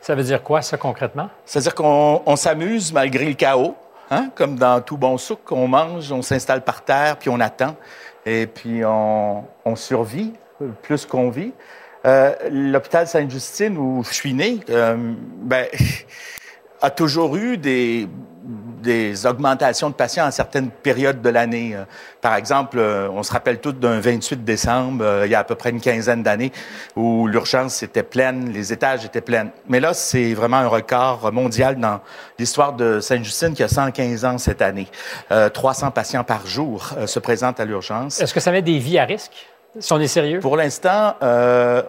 [0.00, 1.28] Ça veut dire quoi, ça, concrètement?
[1.44, 3.76] C'est-à-dire qu'on on s'amuse malgré le chaos.
[4.10, 4.30] Hein?
[4.34, 7.76] Comme dans tout bon souk, on mange, on s'installe par terre, puis on attend.
[8.26, 10.32] Et puis on, on survit
[10.82, 11.52] plus qu'on vit.
[12.06, 14.96] Euh, L'hôpital Sainte-Justine, où je suis né, euh,
[15.42, 15.66] ben,
[16.82, 18.08] a toujours eu des,
[18.82, 21.74] des augmentations de patients à certaines périodes de l'année.
[21.74, 21.84] Euh,
[22.20, 25.44] Par exemple, euh, on se rappelle tous d'un 28 décembre, euh, il y a à
[25.44, 26.52] peu près une quinzaine d'années,
[26.96, 29.48] où l'urgence était pleine, les étages étaient pleins.
[29.68, 32.00] Mais là, c'est vraiment un record mondial dans
[32.38, 34.88] l'histoire de Sainte-Justine qui a 115 ans cette année.
[35.30, 38.20] Euh, 300 patients par jour se présentent à l'urgence.
[38.20, 39.46] Est-ce que ça met des vies à risque,
[39.78, 40.40] si on est sérieux?
[40.40, 41.82] Pour l'instant, euh,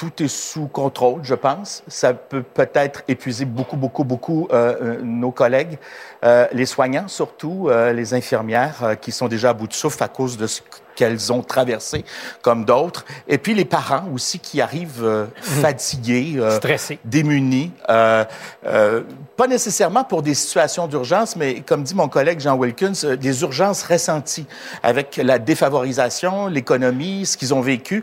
[0.00, 1.82] tout est sous contrôle, je pense.
[1.86, 5.76] Ça peut peut-être épuiser beaucoup, beaucoup, beaucoup euh, euh, nos collègues,
[6.24, 10.02] euh, les soignants surtout, euh, les infirmières euh, qui sont déjà à bout de souffle
[10.02, 10.62] à cause de ce
[10.96, 12.04] qu'elles ont traversé,
[12.40, 13.04] comme d'autres.
[13.28, 16.98] Et puis les parents aussi qui arrivent euh, fatigués, euh, Stressés.
[17.04, 17.72] démunis.
[17.90, 18.24] Euh,
[18.66, 19.02] euh,
[19.36, 23.82] pas nécessairement pour des situations d'urgence, mais comme dit mon collègue Jean Wilkins, des urgences
[23.82, 24.46] ressenties
[24.82, 28.02] avec la défavorisation, l'économie, ce qu'ils ont vécu.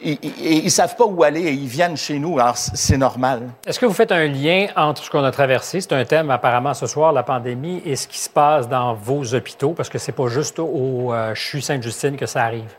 [0.00, 0.18] Et
[0.64, 2.38] ils savent pas où aller et ils viennent chez nous.
[2.38, 3.42] Alors, c'est normal.
[3.66, 6.72] Est-ce que vous faites un lien entre ce qu'on a traversé, c'est un thème apparemment
[6.72, 10.12] ce soir, la pandémie, et ce qui se passe dans vos hôpitaux, parce que c'est
[10.12, 12.70] pas juste au euh, CHU Sainte-Justine que ça arrive?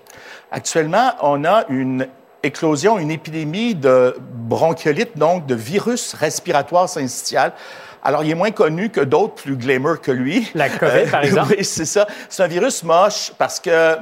[0.51, 2.07] Actuellement, on a une
[2.41, 7.51] éclosion, une épidémie de bronchiolite, donc de virus respiratoire syncytial.
[8.03, 10.49] Alors, il est moins connu que d'autres plus glamour que lui.
[10.55, 11.55] La COVID, par exemple?
[11.57, 12.07] Oui, c'est ça.
[12.29, 13.95] C'est un virus moche parce que euh,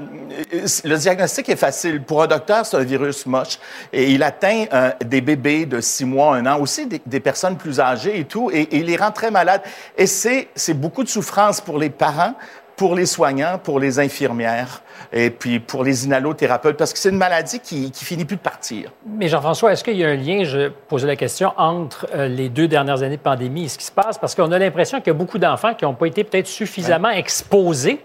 [0.83, 2.03] le diagnostic est facile.
[2.03, 3.57] Pour un docteur, c'est un virus moche.
[3.91, 7.57] Et il atteint euh, des bébés de six mois, un an, aussi des, des personnes
[7.57, 9.61] plus âgées et tout, et, et il les rend très malades.
[9.97, 12.35] Et c'est beaucoup de souffrance pour les parents,
[12.77, 17.17] pour les soignants, pour les infirmières et puis pour les inhalothérapeutes, parce que c'est une
[17.17, 18.91] maladie qui, qui finit plus de partir.
[19.05, 22.49] Mais Jean-François, est-ce qu'il y a un lien, je posais la question, entre euh, les
[22.49, 24.17] deux dernières années de pandémie et ce qui se passe?
[24.17, 27.09] Parce qu'on a l'impression qu'il y a beaucoup d'enfants qui n'ont pas été peut-être suffisamment
[27.09, 28.03] exposés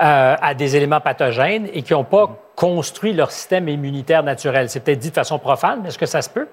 [0.00, 4.68] euh, à des éléments pathogènes et qui n'ont pas construit leur système immunitaire naturel.
[4.68, 6.46] C'est peut-être dit de façon profane, mais est-ce que ça se peut?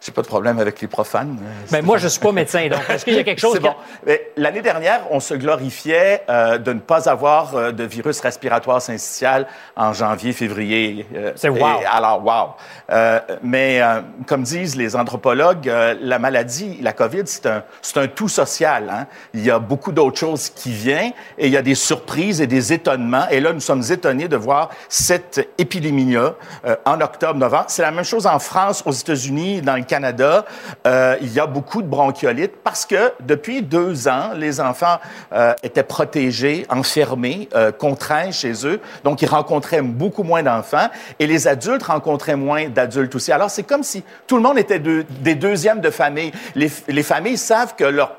[0.00, 1.36] J'ai pas de problème avec les profanes.
[1.70, 3.74] Ben, moi, je suis pas médecin, donc est-ce qu'il y a quelque chose bon.
[4.06, 8.80] Mais L'année dernière, on se glorifiait euh, de ne pas avoir euh, de virus respiratoire
[8.80, 9.46] syncytial
[9.76, 11.06] en janvier, février.
[11.14, 11.82] euh, C'est wow.
[11.82, 12.96] et Alors, wow.
[13.42, 13.82] Mais
[14.26, 15.70] comme disent les anthropologues,
[16.00, 17.62] la maladie, la COVID, c'est un,
[17.96, 18.88] un tout social.
[18.90, 19.06] Hein?
[19.34, 22.46] Il y a beaucoup d'autres choses qui viennent et il y a des surprises et
[22.46, 23.28] des étonnements.
[23.30, 26.34] Et là, nous sommes étonnés de voir cette épidémie-là
[26.86, 27.66] en octobre, novembre.
[27.68, 30.44] C'est la même chose en France, aux États-Unis, dans le Canada.
[30.86, 34.98] Euh, il y a beaucoup de bronchiolite parce que depuis deux ans, les enfants
[35.32, 38.80] euh, étaient protégés, enfermés, euh, contraints chez eux.
[39.04, 40.88] Donc, ils rencontraient beaucoup moins d'enfants
[41.18, 43.32] et les adultes rencontraient moins d'adultes aussi.
[43.32, 46.32] Alors, c'est comme si tout le monde était de- des deuxièmes de famille.
[46.54, 48.12] Les, les familles savent que leur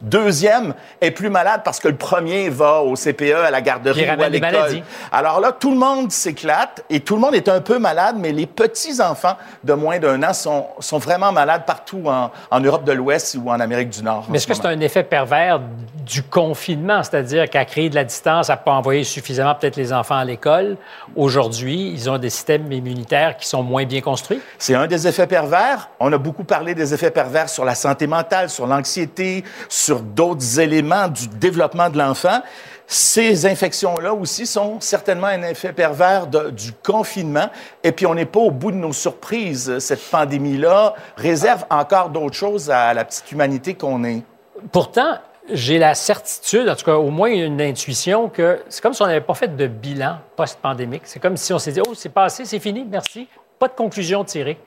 [0.00, 4.22] deuxième est plus malade parce que le premier va au CPE, à la garderie ou
[4.22, 4.82] à l'école.
[5.12, 8.32] Alors là, tout le monde s'éclate et tout le monde est un peu malade, mais
[8.32, 12.92] les petits-enfants de moins d'un an sont, sont vraiment malades partout en, en Europe de
[12.92, 14.26] l'Ouest ou en Amérique du Nord.
[14.28, 15.60] Mais est-ce ce que c'est un effet pervers
[16.04, 20.16] du confinement, c'est-à-dire qu'à créer de la distance, à pas envoyer suffisamment peut-être les enfants
[20.16, 20.76] à l'école?
[21.14, 24.40] Aujourd'hui, ils ont des systèmes immunitaires qui sont moins bien construits?
[24.58, 25.88] C'est un des effets pervers.
[26.00, 30.60] On a beaucoup parlé des effets pervers sur la santé mentale, sur l'anxiété, sur d'autres
[30.60, 32.40] éléments du développement de l'enfant.
[32.88, 37.48] Ces infections-là aussi sont certainement un effet pervers de- du confinement.
[37.82, 39.78] Et puis, on n'est pas au bout de nos surprises.
[39.80, 44.22] Cette pandémie-là réserve encore d'autres choses à la petite humanité qu'on est.
[44.70, 45.18] Pourtant,
[45.50, 49.06] j'ai la certitude, en tout cas au moins une intuition, que c'est comme si on
[49.06, 51.02] n'avait pas fait de bilan post-pandémique.
[51.04, 53.28] C'est comme si on s'est dit, oh, c'est passé, c'est fini, merci.
[53.58, 54.58] Pas de conclusion tirée.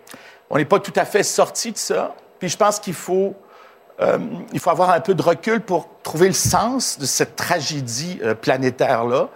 [0.50, 2.16] On n'est pas tout à fait sorti de ça.
[2.38, 3.34] Puis je pense qu'il faut,
[4.02, 4.18] euh,
[4.54, 8.34] il faut avoir un peu de recul pour trouver le sens de cette tragédie euh,
[8.34, 9.28] planétaire-là.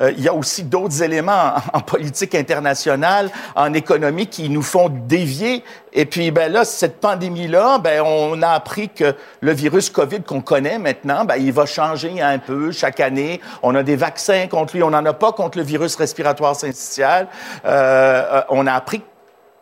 [0.00, 4.90] Euh, il y a aussi d'autres éléments en, politique internationale, en économie, qui nous font
[4.90, 5.64] dévier.
[5.94, 10.42] Et puis, ben là, cette pandémie-là, ben on a appris que le virus COVID qu'on
[10.42, 13.40] connaît maintenant, ben il va changer un peu chaque année.
[13.62, 17.26] On a des vaccins contre lui, on n'en a pas contre le virus respiratoire syncytial.
[17.64, 19.02] On a appris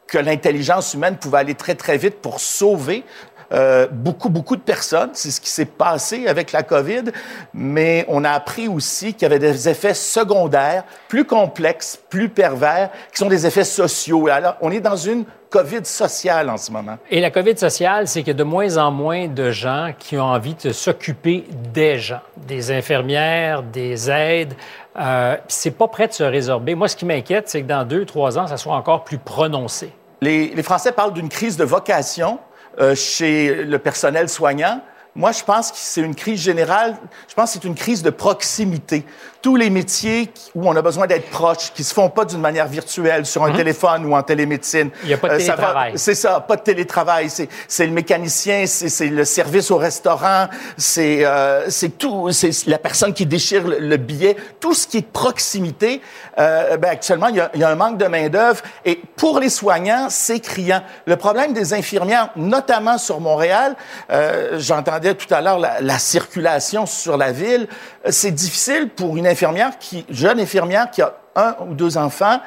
[0.09, 3.05] que l'intelligence humaine pouvait aller très, très vite pour sauver
[3.53, 5.11] euh, beaucoup, beaucoup de personnes.
[5.15, 7.05] C'est ce qui s'est passé avec la COVID.
[7.55, 12.91] Mais on a appris aussi qu'il y avait des effets secondaires plus complexes, plus pervers,
[13.13, 14.29] qui sont des effets sociaux.
[14.29, 16.99] Alors, on est dans une COVID sociale en ce moment.
[17.11, 20.19] Et la COVID sociale, c'est qu'il y a de moins en moins de gens qui
[20.19, 24.55] ont envie de s'occuper des gens, des infirmières, des aides.
[25.01, 26.75] Euh, c'est pas prêt de se résorber.
[26.75, 29.91] Moi, ce qui m'inquiète, c'est que dans deux, trois ans, ça soit encore plus prononcé.
[30.21, 32.41] Les, les Français parlent d'une crise de vocation
[32.95, 34.83] chez le personnel soignant.
[35.19, 36.97] Moi, je pense que c'est une crise générale.
[37.27, 39.05] Je pense que c'est une crise de proximité.
[39.43, 42.69] Tous les métiers où on a besoin d'être proche, qui se font pas d'une manière
[42.69, 44.85] virtuelle, sur un téléphone ou en télémédine.
[44.85, 44.91] Mhm.
[45.03, 45.93] Il y a pas de Euh, télétravail.
[45.97, 47.31] C'est ça, pas de télétravail.
[47.31, 50.47] C'est, le mécanicien, c'est, le service au restaurant,
[50.77, 54.37] c'est, euh, c'est tout, c'est la personne qui déchire le, le billet.
[54.61, 56.01] Tout ce qui est proximité,
[56.39, 58.63] euh, ben, actuellement, il y, a, il y a un manque de main-d'œuvre.
[58.85, 60.83] Et pour les soignants, c'est criant.
[61.07, 63.75] Le problème des infirmières, notamment sur Montréal,
[64.13, 64.61] euh,
[65.15, 67.69] tout à l'heure la, la circulation sur la ville.
[68.07, 72.41] Euh, C'est difficile pour une infirmière qui, jeune infirmière qui a un ou deux enfants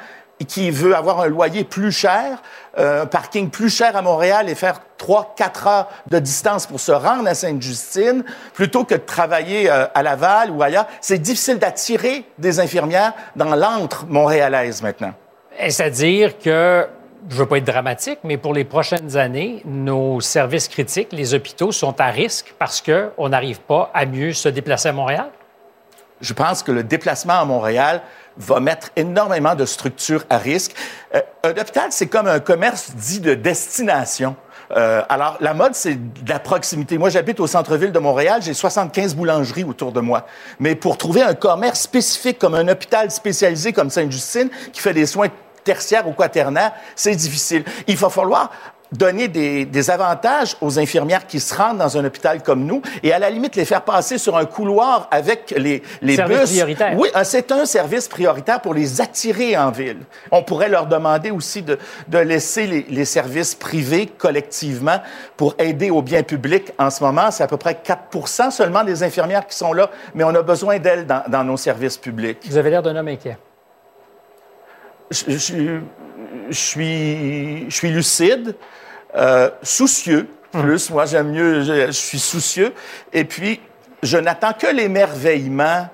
[0.44, 2.42] qui veut avoir un loyer plus cher,
[2.78, 6.80] euh, un parking plus cher à Montréal et faire trois, quatre heures de distance pour
[6.80, 11.58] se rendre à Sainte-Justine, plutôt que de travailler euh, à Laval ou ailleurs, c'est difficile
[11.58, 15.12] d'attirer des infirmières dans l'antre montréalaise maintenant.
[15.58, 16.86] C'est-à-dire que,
[17.28, 21.34] je ne veux pas être dramatique, mais pour les prochaines années, nos services critiques, les
[21.34, 25.26] hôpitaux, sont à risque parce qu'on n'arrive pas à mieux se déplacer à Montréal?
[26.20, 28.02] Je pense que le déplacement à Montréal
[28.36, 30.74] va mettre énormément de structures à risque.
[31.14, 34.36] Euh, un hôpital, c'est comme un commerce dit de destination.
[34.76, 36.96] Euh, alors, la mode, c'est de la proximité.
[36.96, 40.26] Moi, j'habite au centre-ville de Montréal, j'ai 75 boulangeries autour de moi.
[40.60, 45.06] Mais pour trouver un commerce spécifique comme un hôpital spécialisé comme Sainte-Justine, qui fait des
[45.06, 45.28] soins
[45.64, 47.64] tertiaires ou quaternaires, c'est difficile.
[47.86, 48.50] Il va falloir
[48.92, 53.12] donner des, des, avantages aux infirmières qui se rendent dans un hôpital comme nous et
[53.12, 56.50] à la limite les faire passer sur un couloir avec les, les service bus.
[56.50, 56.94] prioritaire.
[56.98, 60.00] Oui, c'est un service prioritaire pour les attirer en ville.
[60.30, 65.00] On pourrait leur demander aussi de, de laisser les, les, services privés collectivement
[65.36, 66.72] pour aider au bien public.
[66.78, 70.24] En ce moment, c'est à peu près 4 seulement des infirmières qui sont là, mais
[70.24, 72.38] on a besoin d'elles dans, dans nos services publics.
[72.48, 73.36] Vous avez l'air d'un homme inquiet.
[75.10, 75.80] Je, je,
[76.50, 78.54] je, suis, je suis lucide.
[79.14, 80.90] Euh, soucieux, plus.
[80.90, 82.72] Moi, j'aime mieux, je, je, suis soucieux.
[83.12, 83.60] Et puis,
[84.02, 85.88] je n'attends que l'émerveillement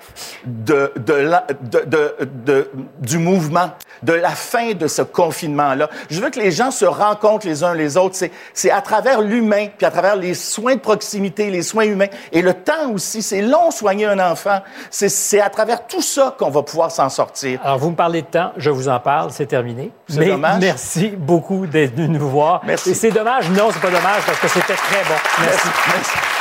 [0.45, 1.31] de, de,
[1.61, 3.71] de, de, du mouvement,
[4.03, 5.91] de la fin de ce confinement-là.
[6.09, 8.17] Je veux que les gens se rencontrent les uns les autres.
[8.55, 12.41] C'est à travers l'humain, puis à travers les soins de proximité, les soins humains, et
[12.41, 13.23] le temps aussi.
[13.23, 14.61] C'est long soigner un enfant.
[14.91, 17.61] C'est à travers tout ça qu'on va pouvoir s'en sortir.
[17.63, 19.93] Alors, vous me parlez de temps, je vous en parle, c'est terminé.
[20.09, 20.61] C'est dommage.
[20.61, 22.63] Merci beaucoup d'être venu nous voir.
[22.65, 22.91] Merci.
[22.91, 23.51] Et c'est dommage?
[23.51, 25.15] Non, c'est pas dommage, parce que c'était très bon.
[25.41, 25.69] Merci.
[25.69, 25.89] Merci.
[25.95, 26.38] Merci.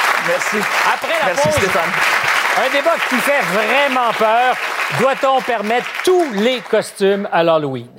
[0.93, 1.91] Après la Merci, pause, Stéphane.
[2.65, 4.55] un débat qui fait vraiment peur.
[4.99, 7.89] Doit-on permettre tous les costumes à l'Halloween?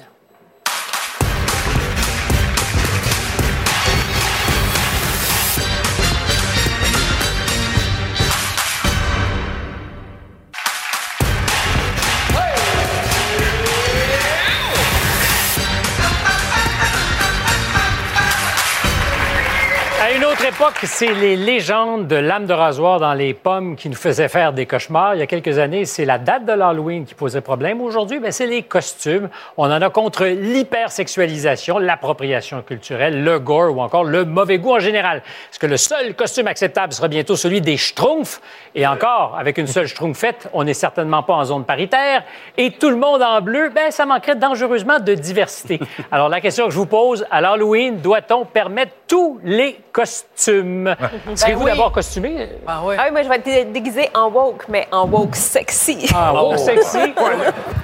[20.39, 24.29] Autre époque, c'est les légendes de lames de rasoir dans les pommes qui nous faisaient
[24.29, 25.17] faire des cauchemars.
[25.17, 27.81] Il y a quelques années, c'est la date de l'Halloween qui posait problème.
[27.81, 29.31] Aujourd'hui, ben, c'est les costumes.
[29.57, 34.79] On en a contre l'hypersexualisation, l'appropriation culturelle, le gore ou encore le mauvais goût en
[34.79, 35.23] général.
[35.51, 38.41] Est-ce que le seul costume acceptable sera bientôt celui des schtroumpfs?
[38.77, 42.23] Et encore, avec une seule schtroumpfette, on n'est certainement pas en zone paritaire.
[42.57, 45.81] Et tout le monde en bleu, ben, ça manquerait dangereusement de diversité.
[46.13, 50.28] Alors, la question que je vous pose, à l'Halloween, doit-on permettre tous les costumes?
[50.39, 51.71] Serez-vous Ben oui.
[51.71, 52.49] d'abord costumé?
[52.67, 56.09] Ah oui, moi, je vais être déguisée en woke, mais en woke sexy.
[56.15, 57.13] Ah, woke sexy?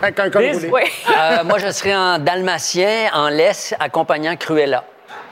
[0.03, 0.57] Avec un col Liz?
[0.57, 0.71] roulé.
[0.73, 0.83] Oui.
[1.11, 4.85] Euh, moi, je serais en dalmatien, en laisse, accompagnant Cruella.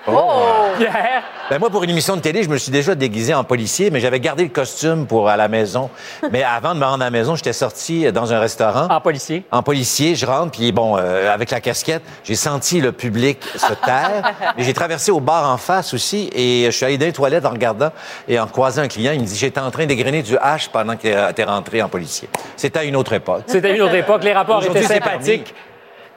[0.05, 1.22] Pierre?
[1.50, 4.00] Ben moi, pour une émission de télé, je me suis déjà déguisé en policier, mais
[4.00, 5.90] j'avais gardé le costume pour à la maison.
[6.32, 8.88] mais avant de me rendre à la maison, j'étais sorti dans un restaurant.
[8.88, 9.44] En policier?
[9.50, 13.72] En policier, je rentre, puis bon, euh, avec la casquette, j'ai senti le public se
[13.84, 14.32] taire.
[14.57, 17.44] et j'ai traversé au bar en face aussi, et je suis allé dans les toilettes
[17.44, 17.90] en regardant
[18.28, 19.12] et en croisant un client.
[19.12, 22.28] Il me dit, j'étais en train d'égrener du hache pendant que t'es rentré en policier.
[22.57, 23.44] C'était à une autre époque.
[23.46, 24.24] C'était une autre époque.
[24.24, 25.55] Les rapports étaient sympathiques.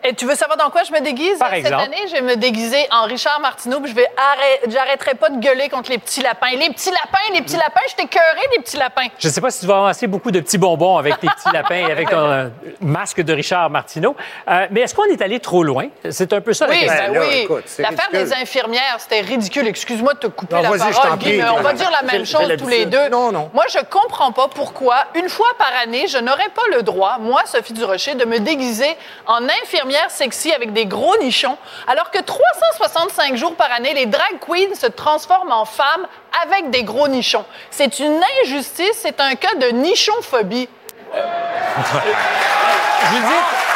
[0.08, 1.40] Et tu veux savoir dans quoi je me déguise?
[1.40, 1.84] Par Cette exemple.
[1.86, 5.40] année, je vais me déguiser en Richard Martineau, puis je vais arrêter, j'arrêterai pas de
[5.40, 6.52] gueuler contre les petits lapins.
[6.52, 9.08] Les petits lapins, les petits lapins, je t'ai cœuré des petits lapins.
[9.18, 11.52] Je ne sais pas si tu vas amasser beaucoup de petits bonbons avec tes petits
[11.52, 12.50] lapins et avec ton euh,
[12.82, 14.16] masque de Richard Martineau.
[14.48, 15.88] Euh, mais est-ce qu'on est allé trop loin?
[16.12, 17.14] C'est un peu ça Oui, la question.
[17.14, 17.38] ben là, oui.
[17.40, 18.24] écoute, c'est L'affaire ridicule.
[18.30, 19.68] des infirmières, c'était ridicule.
[19.68, 22.26] Excuse-moi de te couper Non, la je parole, Guy, mais on va dire la même
[22.28, 23.10] chose tous les deux.
[23.10, 23.50] Non, non.
[23.56, 27.42] Moi, je comprends pas pourquoi, une fois par année, je n'aurais pas le droit, moi,
[27.46, 28.96] Sophie Durocher, de me déguiser
[29.26, 34.40] en infirmière sexy avec des gros nichons, alors que 365 jours par année, les drag
[34.40, 36.08] queens se transforment en femmes
[36.44, 37.46] avec des gros nichons.
[37.72, 40.70] C'est une injustice, c'est un cas de nichonphobie.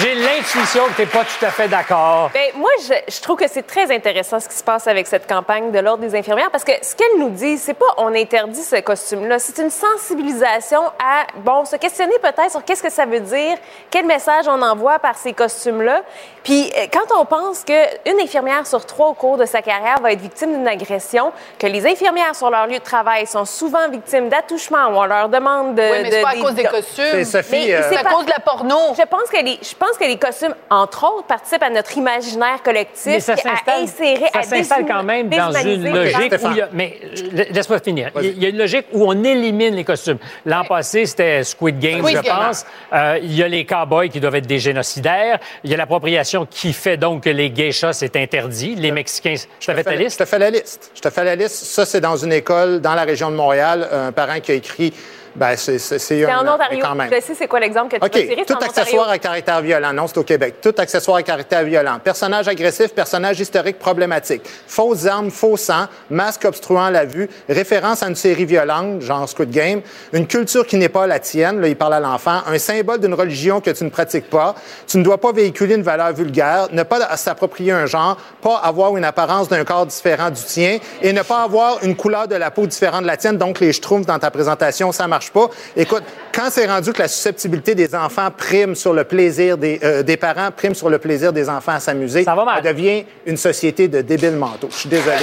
[0.00, 2.30] j'ai l'intuition que tu n'es pas tout à fait d'accord.
[2.34, 5.26] Ben, moi, je, je trouve que c'est très intéressant ce qui se passe avec cette
[5.26, 8.62] campagne de l'Ordre des infirmières parce que ce qu'elle nous dit, c'est pas on interdit
[8.62, 13.20] ce costume-là, c'est une sensibilisation à, bon, se questionner peut-être sur qu'est-ce que ça veut
[13.20, 13.56] dire,
[13.90, 16.02] quel message on envoie par ces costumes-là.
[16.42, 20.12] Puis euh, quand on pense qu'une infirmière sur trois au cours de sa carrière va
[20.12, 24.28] être victime d'une agression, que les infirmières sur leur lieu de travail sont souvent victimes
[24.28, 25.82] d'attouchements où on leur demande de...
[25.82, 27.04] oui, mais c'est de- pas à des- cause des de- costumes.
[27.12, 28.76] C'est Sophie, Mais euh, C'est c'est à pas- cause de la porno.
[28.96, 32.62] je pense que les, je pense que les costumes, entre autres, participent à notre imaginaire
[32.62, 36.56] collectif, Mais ça à insérer, ça à s'installe quand même dans une logique où il
[36.56, 36.68] y a...
[36.72, 38.10] Mais euh, laisse-moi finir.
[38.22, 40.18] Il y a- une logique où on élimine les costumes.
[40.44, 42.36] L'an passé, c'était Squid Game, Squid je Game.
[42.36, 42.66] pense.
[42.92, 45.38] Euh, il y a les cowboys qui doivent être des génocidaires.
[45.64, 48.74] Il y a l'appropriation qui fait donc que les geishas, c'est interdit.
[48.74, 49.34] Les Mexicains...
[49.60, 50.18] Je t'avais ta Je liste?
[50.20, 50.90] te fais la liste.
[50.94, 51.64] Je te fais la liste.
[51.64, 53.88] Ça, c'est dans une école dans la région de Montréal.
[53.92, 54.92] Un parent qui a écrit.
[55.36, 56.78] Ben, c'est c'est- c'est un en Ontario.
[56.82, 57.10] quand même.
[57.12, 58.44] Je sais c'est quoi l'exemple que tu vas tirer.
[58.46, 59.10] Tout en accessoire Ontario.
[59.12, 59.92] à caractère violent.
[59.92, 60.56] Non, c'est au Québec.
[60.62, 61.98] Tout accessoire à caractère violent.
[62.02, 64.42] Personnage agressif, personnage historique problématique.
[64.66, 69.50] Fausses armes, faux sang, masque obstruant la vue, référence à une série violente, genre Squid
[69.50, 69.82] Game,
[70.14, 73.14] une culture qui n'est pas la tienne, là, il parle à l'enfant, un symbole d'une
[73.14, 74.54] religion que tu ne pratiques pas,
[74.86, 78.96] tu ne dois pas véhiculer une valeur vulgaire, ne pas s'approprier un genre, pas avoir
[78.96, 82.50] une apparence d'un corps différent du tien et ne pas avoir une couleur de la
[82.50, 85.48] peau différente de la tienne, donc les schtroumpfs dans ta présentation, ça marche pas.
[85.76, 86.02] Écoute,
[86.32, 90.16] quand c'est rendu que la susceptibilité des enfants prime sur le plaisir des, euh, des
[90.16, 94.36] parents, prime sur le plaisir des enfants à s'amuser, ça, devient une société de débiles
[94.36, 94.68] mentaux.
[94.70, 95.16] Je suis désolé.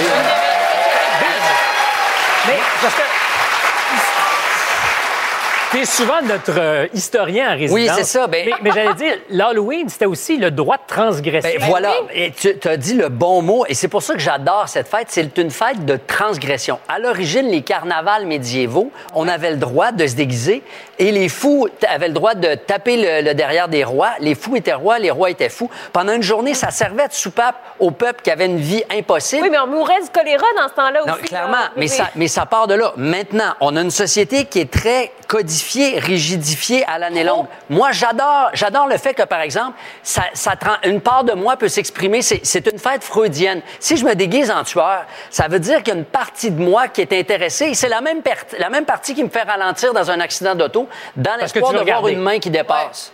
[2.46, 3.13] Mais parce que
[5.74, 7.72] tu es souvent notre euh, historien en résidence.
[7.74, 11.50] Oui, c'est ça, ben- mais mais j'allais dire, l'Halloween, c'était aussi le droit de transgression.
[11.60, 14.68] Ben, voilà, et tu as dit le bon mot, et c'est pour ça que j'adore
[14.68, 15.06] cette fête.
[15.08, 16.78] C'est une fête de transgression.
[16.88, 20.62] À l'origine, les carnavals médiévaux, on avait le droit de se déguiser,
[20.98, 24.10] et les fous avaient le droit de taper le, le derrière des rois.
[24.20, 25.70] Les fous étaient rois, les rois étaient fous.
[25.92, 29.42] Pendant une journée, ça servait de soupape au peuple qui avait une vie impossible.
[29.42, 31.22] Oui, mais on mourrait du choléra dans ce temps-là Non, aussi.
[31.24, 31.70] clairement, là.
[31.76, 32.92] mais Oui, ça, mais ça part de là.
[32.96, 35.63] Maintenant, on a une société qui est très codifiée,
[35.98, 37.46] rigidifiée à l'année longue.
[37.70, 40.24] Moi, j'adore, j'adore le fait que, par exemple, ça,
[40.84, 42.22] une part de moi peut s'exprimer.
[42.22, 43.60] C'est, c'est une fête freudienne.
[43.80, 46.60] Si je me déguise en tueur, ça veut dire qu'il y a une partie de
[46.62, 47.66] moi qui est intéressée.
[47.66, 50.54] Et c'est la même, per- la même partie qui me fait ralentir dans un accident
[50.54, 53.12] d'auto, dans l'espoir tu de voir une main qui dépasse.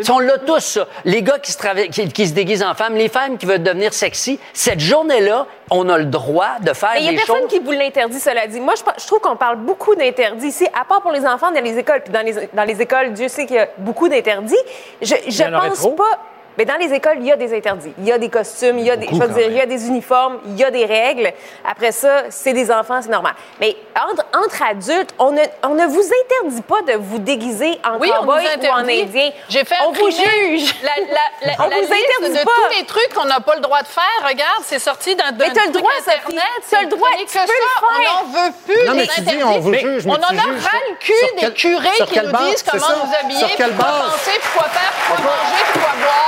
[0.00, 0.86] Si on l'a tous, ça.
[1.04, 3.62] Les gars qui se, trava- qui, qui se déguisent en femmes, les femmes qui veulent
[3.62, 7.16] devenir sexy, cette journée-là, on a le droit de faire Mais il y a des
[7.16, 7.48] personne choses.
[7.48, 8.60] qui vous l'interdit, cela dit.
[8.60, 11.78] Moi, je, trouve qu'on parle beaucoup d'interdits ici, à part pour les enfants dans les
[11.78, 12.02] écoles.
[12.02, 14.54] Puis dans les, dans les écoles, Dieu sait qu'il y a beaucoup d'interdits.
[15.02, 16.18] Je, je pense pas.
[16.58, 17.92] Mais dans les écoles, il y a des interdits.
[17.98, 19.66] Il y a des costumes, il y a des, je veux dire, il y a
[19.66, 21.32] des uniformes, il y a des règles.
[21.64, 23.34] Après ça, c'est des enfants, c'est normal.
[23.60, 23.76] Mais
[24.10, 28.10] entre, entre adultes, on ne, on ne vous interdit pas de vous déguiser en Oui,
[28.10, 29.30] cowboy ou en indien.
[29.48, 30.74] J'ai fait On vous juge.
[30.82, 32.50] La, la, la, On la vous liste interdit de pas.
[32.50, 34.28] tous les trucs qu'on n'a pas le droit de faire.
[34.28, 36.24] Regarde, c'est sorti d'un Mais t'as le droit, Internet.
[36.24, 36.40] Sophie.
[36.64, 37.86] c'est T'as le droit, tu que peux le ça.
[38.02, 38.22] faire.
[38.24, 40.22] On n'en veut plus Non, mais tu dis, on vous Mais juge, mais on tu
[40.24, 43.56] en a ras le cul des curés qui nous disent comment nous habiller, Sur puis
[43.58, 44.10] quelle quoi base?
[44.12, 46.27] penser, puis quoi faire, puis quoi manger, puis quoi boire.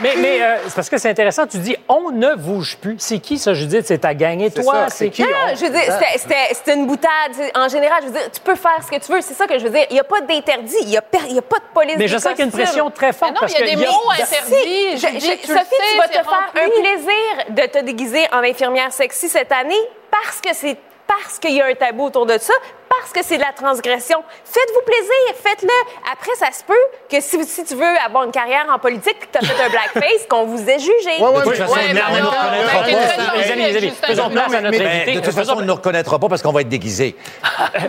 [0.00, 2.96] Mais, euh, c'est parce que c'est intéressant, tu dis on ne bouge plus.
[2.98, 3.86] C'est qui ça, Judith?
[3.86, 4.86] C'est ta gang et toi?
[4.88, 5.22] c'est qui?
[5.22, 5.82] Non, je veux dire,
[6.16, 7.10] c'était- une boutade.
[7.32, 9.20] C'est- En général, je veux dire, tu peux faire ce que tu veux.
[9.20, 9.86] C'est ça que je veux dire.
[9.90, 10.74] Il n'y a pas d'interdit.
[10.82, 11.18] Il n'y a, per-
[11.48, 11.94] pas de police.
[11.98, 13.62] Mais je sens qu'il y a une pression très forte Mais non, parce il y
[13.62, 14.96] a des il y a- mots interdits.
[14.96, 18.26] Je- Judith, je- tu le Sophie, tu vas te faire un plaisir de te déguiser
[18.32, 19.74] en infirmière sexy cette année
[20.10, 20.76] parce que c'est
[21.22, 22.52] parce qu'il y a un tabou autour de ça,
[22.88, 24.22] parce que c'est de la transgression.
[24.44, 26.12] Faites-vous plaisir, faites-le.
[26.12, 26.72] Après, ça se peut
[27.10, 29.62] que si, si tu veux avoir une carrière en politique et que tu as fait
[29.64, 31.20] un blackface, qu'on vous ait jugé.
[31.20, 32.82] Ouais, ouais, De toute façon, Ouais, on ne nous reconnaîtra pas.
[32.82, 34.36] très Les amis, les amis, Justin faisons Trudeau.
[34.40, 35.04] place à notre Mais- invité.
[35.14, 37.16] Mais de toute façon, on ne nous reconnaîtra pas parce qu'on va être déguisés.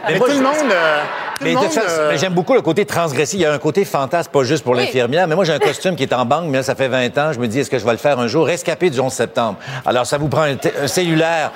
[0.10, 0.74] Mais tout le monde.
[1.42, 3.38] Mais euh, j'aime beaucoup le côté transgressif.
[3.40, 4.80] Il y a un côté fantasme, pas juste pour Oui.
[4.86, 5.28] l'infirmière.
[5.28, 7.32] Mais moi, j'ai un costume qui est en banque, mais là, ça fait 20 ans.
[7.34, 8.46] Je me dis, est-ce que je vais le faire un jour?
[8.46, 9.58] Rescapé du 11 septembre.
[9.86, 11.52] Alors, ça vous prend un cellulaire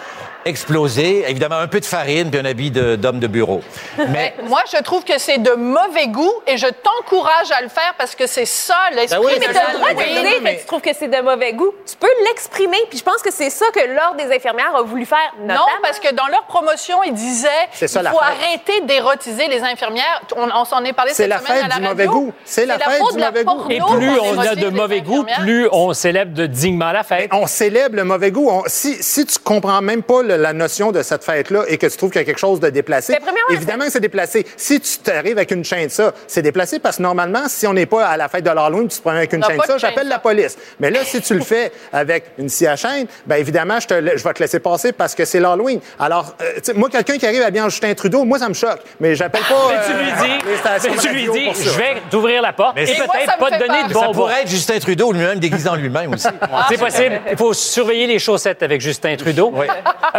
[0.45, 3.61] explosé, évidemment un peu de farine puis un habit d'homme de, bureau.
[4.09, 7.93] Mais Moi, je trouve que c'est de mauvais goût et je t'encourage à le faire
[7.97, 10.05] parce que c'est ça l'esprit Ben oui, de mais Tu as le droit de Oui,
[10.05, 11.71] dire mais- que tu trouves que c'est de mauvais goût?
[11.85, 12.77] Tu peux l'exprimer.
[12.89, 15.33] Puis je pense que c'est ça que l'Ordre des infirmières a voulu faire.
[15.41, 18.27] Non, parce que dans leur promotion, ils disaient C'est ça, qu'il la faut fête.
[18.47, 20.21] arrêter d'érotiser les infirmières.
[20.35, 21.89] On, on s'en est parlé C'est cette la semaine fête à la du radio.
[21.89, 22.33] mauvais goût.
[22.45, 23.63] C'est la fête faute du de la mauvais goût.
[23.69, 27.29] Et plus on a de mauvais goût, plus on célèbre de dignement la fête.
[27.33, 28.49] On célèbre le mauvais goût.
[28.49, 31.87] On- si, si tu comprends même pas le- la notion de cette fête-là et que
[31.87, 34.45] tu trouves qu'il y a quelque chose de déplacé, premièrement, évidemment que c'est déplacé.
[34.57, 37.73] Si tu t'arrives avec une chaîne de ça, c'est déplacé parce que normalement, si on
[37.73, 39.77] n'est pas à la fête de l'Halloween, tu te promènes avec une chaîne de ça,
[39.77, 40.19] j'appelle la ça.
[40.21, 40.57] police.
[40.79, 43.93] Mais là, si tu le fais avec une scie à chaîne, bien évidemment, je, te,
[43.93, 45.79] la- je vais te laisser passer parce que c'est l'Halloween.
[45.99, 48.53] Alors, euh, tu sais, moi, quelqu'un qui arrive à bien Justin Trudeau, moi, ça me
[48.53, 48.79] choque.
[48.99, 49.69] Mais j'appelle pas.
[49.69, 50.11] Mais tu euh, lui
[50.51, 51.63] dis, stations mais tu lui dis, ça.
[51.63, 54.13] je vais t'ouvrir la porte Mais et ça peut-être pas te donner de ça bonbons.
[54.13, 56.27] pourrait être Justin Trudeau lui-même déguisé en lui-même aussi.
[56.69, 57.21] C'est possible.
[57.31, 59.53] Il faut surveiller les chaussettes avec Justin Trudeau.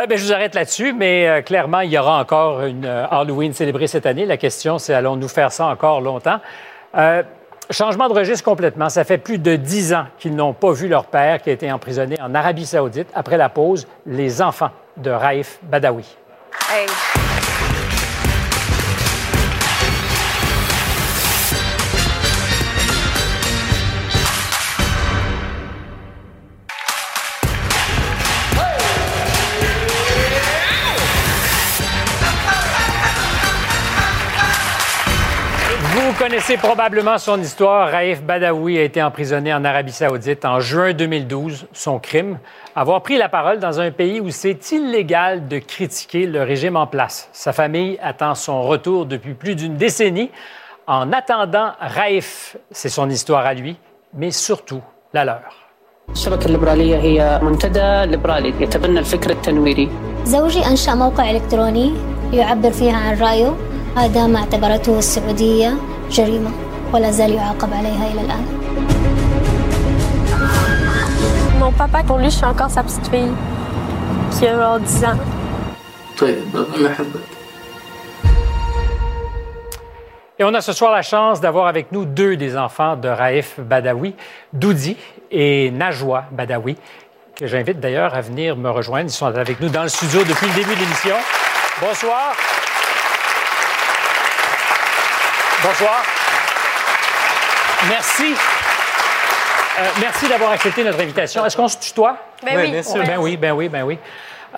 [0.00, 3.52] Euh, je vous arrête là-dessus, mais euh, clairement, il y aura encore une euh, Halloween
[3.52, 4.24] célébrée cette année.
[4.24, 6.40] La question, c'est allons-nous faire ça encore longtemps?
[6.96, 7.22] Euh,
[7.70, 8.88] changement de registre complètement.
[8.88, 11.70] Ça fait plus de dix ans qu'ils n'ont pas vu leur père qui a été
[11.70, 13.08] emprisonné en Arabie Saoudite.
[13.14, 16.04] Après la pause, les enfants de Raif Badawi.
[16.70, 16.86] Hey.
[36.19, 37.89] connaissez probablement son histoire.
[37.89, 41.67] Raif Badawi a été emprisonné en Arabie Saoudite en juin 2012.
[41.73, 42.37] Son crime,
[42.75, 46.87] avoir pris la parole dans un pays où c'est illégal de critiquer le régime en
[46.87, 47.29] place.
[47.33, 50.31] Sa famille attend son retour depuis plus d'une décennie.
[50.87, 53.77] En attendant, Raif, c'est son histoire à lui,
[54.13, 54.81] mais surtout
[55.13, 55.41] la leur.
[56.09, 59.89] الشبكة الليبرالية هي منتدى ليبرالي يتبنى الفكر التنويري
[60.23, 61.93] زوجي أنشأ موقع إلكتروني
[62.33, 65.73] يعبر فيها عن رأيه هذا ما اعتبرته السعودية
[66.11, 66.51] جريمة
[66.93, 68.45] ولا زال يعاقب عليها إلى الآن
[71.59, 73.31] Mon papa, pour lui, je suis encore sa petite fille,
[74.31, 75.17] qui a genre 10 ans.
[76.19, 77.19] طيب أنا أحبك
[80.37, 83.57] Et on a ce soir la chance d'avoir avec nous deux des enfants de Raif
[83.57, 84.15] Badawi,
[84.51, 84.97] Doudi
[85.31, 86.75] et Najwa Badawi,
[87.37, 89.09] que j'invite d'ailleurs à venir me rejoindre.
[89.09, 91.15] Ils sont avec nous dans le studio depuis le début de l'émission.
[91.81, 92.33] Bonsoir.
[95.62, 96.02] Bonsoir.
[97.88, 98.34] Merci.
[99.78, 101.44] Euh, merci d'avoir accepté notre invitation.
[101.44, 102.16] Est-ce qu'on se tutoie?
[102.42, 102.62] Ben oui.
[102.62, 103.04] Oui, bien sûr.
[103.04, 103.98] Ben oui, ben oui, ben oui.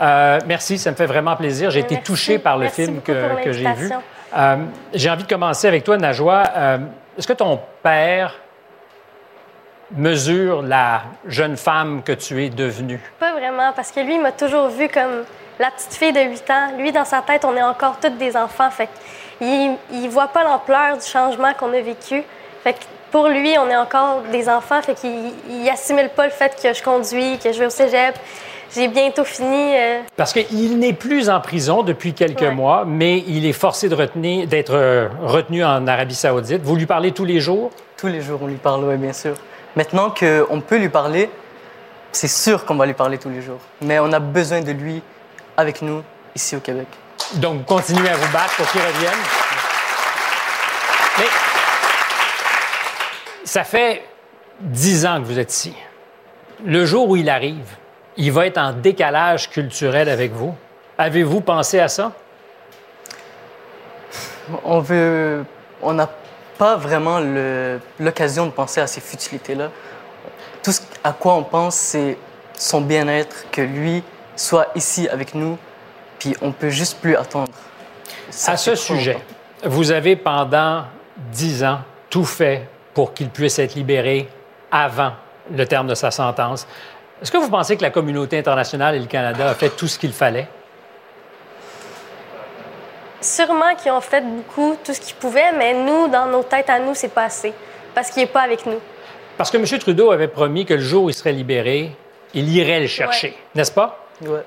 [0.00, 1.70] Euh, merci, ça me fait vraiment plaisir.
[1.70, 3.90] J'ai été touché par le Merci film que, j'ai vu.
[4.36, 4.57] Euh,
[4.94, 6.44] j'ai envie de commencer avec toi, Najwa.
[6.57, 6.78] Euh,
[7.18, 8.34] Est-ce que ton père
[9.90, 13.00] mesure la jeune femme que tu es devenue?
[13.18, 15.24] Pas vraiment, parce que lui, il m'a toujours vu comme
[15.59, 16.68] la petite fille de 8 ans.
[16.78, 18.70] Lui, dans sa tête, on est encore toutes des enfants.
[18.70, 18.88] Fait
[19.43, 22.22] il, il voit pas l'ampleur du changement qu'on a vécu.
[22.64, 22.78] Fait que
[23.11, 24.80] pour lui, on est encore des enfants.
[24.80, 28.14] Fait qu'il il assimile pas le fait que je conduis, que je vais au cégep.
[28.74, 29.74] J'ai bientôt fini.
[29.76, 33.95] euh, Parce qu'il n'est plus en prison depuis quelques mois, mais il est forcé de
[33.95, 36.62] retenir- d'être euh, retenu en Arabie Saoudite.
[36.62, 37.70] Vous lui parlez tous les jours?
[37.99, 39.34] Tous les jours, on lui parle, oui, bien sûr.
[39.76, 41.28] Maintenant qu'on peut lui parler,
[42.12, 43.59] c'est sûr qu'on va lui parler tous les jours.
[43.82, 45.03] Mais on a besoin de lui
[45.59, 46.03] avec nous
[46.34, 46.86] ici au Québec.
[47.35, 49.18] Donc, continuez à vous battre pour qu'il revienne.
[51.18, 51.27] Mais
[53.45, 54.05] ça fait
[54.61, 55.75] dix ans que vous êtes ici.
[56.64, 57.77] Le jour où il arrive,
[58.16, 60.55] il va être en décalage culturel avec vous.
[60.99, 62.12] Avez-vous pensé à ça?
[64.64, 65.45] On veut,
[65.81, 66.09] on n'a
[66.59, 67.20] pas vraiment
[67.99, 69.70] l'occasion de penser à ces futilités-là.
[70.62, 72.16] Tout ce à quoi on pense, c'est
[72.55, 74.05] son bien-être, que lui
[74.37, 75.59] soit ici avec nous,
[76.23, 77.51] puis on peut juste plus attendre.
[78.31, 79.18] Ça à ce sujet,
[79.64, 80.85] vous avez pendant
[81.33, 84.29] dix ans tout fait pour qu'il puisse être libéré
[84.70, 85.14] avant
[85.53, 86.68] le terme de sa sentence.
[87.20, 89.99] Est-ce que vous pensez que la communauté internationale et le Canada a fait tout ce
[89.99, 90.49] qu'il fallait?
[93.20, 96.81] sûrement qu'ils ont fait beaucoup, tout ce qu'ils pouvaient, mais nous, dans nos têtes à
[96.81, 97.53] nous, c'est pas assez.
[97.95, 98.81] Parce qu'il est pas avec nous.
[99.37, 99.64] Parce que M.
[99.79, 101.93] Trudeau avait promis que le jour où il serait libéré,
[102.35, 104.07] il irait le chercher, n'est-ce pas?
[104.23, 104.43] Ouais.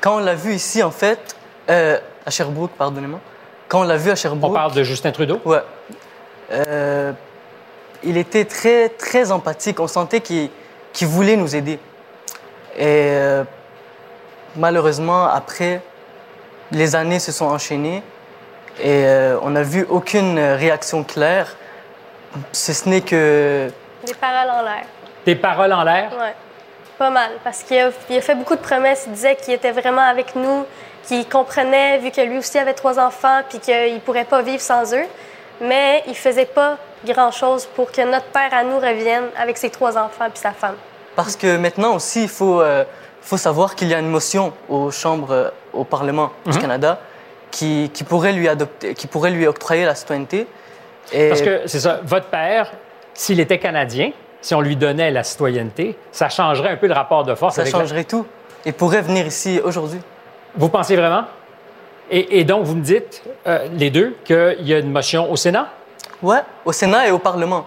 [0.00, 1.36] Quand on l'a vu ici, en fait,
[1.68, 3.20] euh, à Sherbrooke, pardonnez-moi,
[3.68, 4.50] quand on l'a vu à Sherbrooke...
[4.50, 5.40] On parle de Justin Trudeau?
[5.44, 5.62] Ouais.
[6.52, 7.12] Euh,
[8.02, 9.80] il était très, très empathique.
[9.80, 10.50] On sentait qu'il
[10.92, 11.78] qu'il voulait nous aider.
[12.78, 13.44] Et euh,
[14.56, 15.82] malheureusement, après,
[16.72, 18.02] les années se sont enchaînées
[18.80, 21.54] et euh, on n'a vu aucune réaction claire.
[22.52, 23.70] Ce ce n'est que...
[24.06, 24.84] Des paroles en l'air.
[25.26, 26.10] Des paroles en l'air?
[26.12, 26.30] Oui,
[26.98, 27.30] pas mal.
[27.44, 29.04] Parce qu'il a, il a fait beaucoup de promesses.
[29.06, 30.64] Il disait qu'il était vraiment avec nous,
[31.06, 34.60] qu'il comprenait, vu que lui aussi avait trois enfants, puis qu'il ne pourrait pas vivre
[34.62, 35.04] sans eux.
[35.60, 39.96] Mais il faisait pas grand-chose pour que notre père à nous revienne avec ses trois
[39.96, 40.76] enfants puis sa femme.
[41.14, 42.84] Parce que maintenant aussi, il faut, euh,
[43.22, 46.60] faut savoir qu'il y a une motion aux chambres, euh, au Parlement du Mhm.
[46.60, 46.98] Canada
[47.50, 50.46] qui, qui, pourrait lui adopter, qui pourrait lui octroyer la citoyenneté.
[51.12, 52.72] Et Parce que c'est ça, votre père,
[53.14, 54.10] s'il était canadien,
[54.40, 57.56] si on lui donnait la citoyenneté, ça changerait un peu le rapport de force.
[57.56, 58.26] ça avec la- changerait tout.
[58.64, 60.00] Il pourrait venir ici aujourd'hui.
[60.56, 61.24] Vous pensez vraiment?
[62.10, 65.36] Et, et donc, vous me dites, euh, les deux, qu'il y a une motion au
[65.36, 65.68] Sénat?
[66.22, 67.66] Ouais, au Sénat et au Parlement,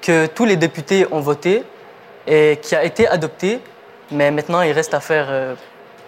[0.00, 1.62] que tous les députés ont voté
[2.26, 3.60] et qui a été adopté,
[4.10, 5.54] mais maintenant il reste à faire euh,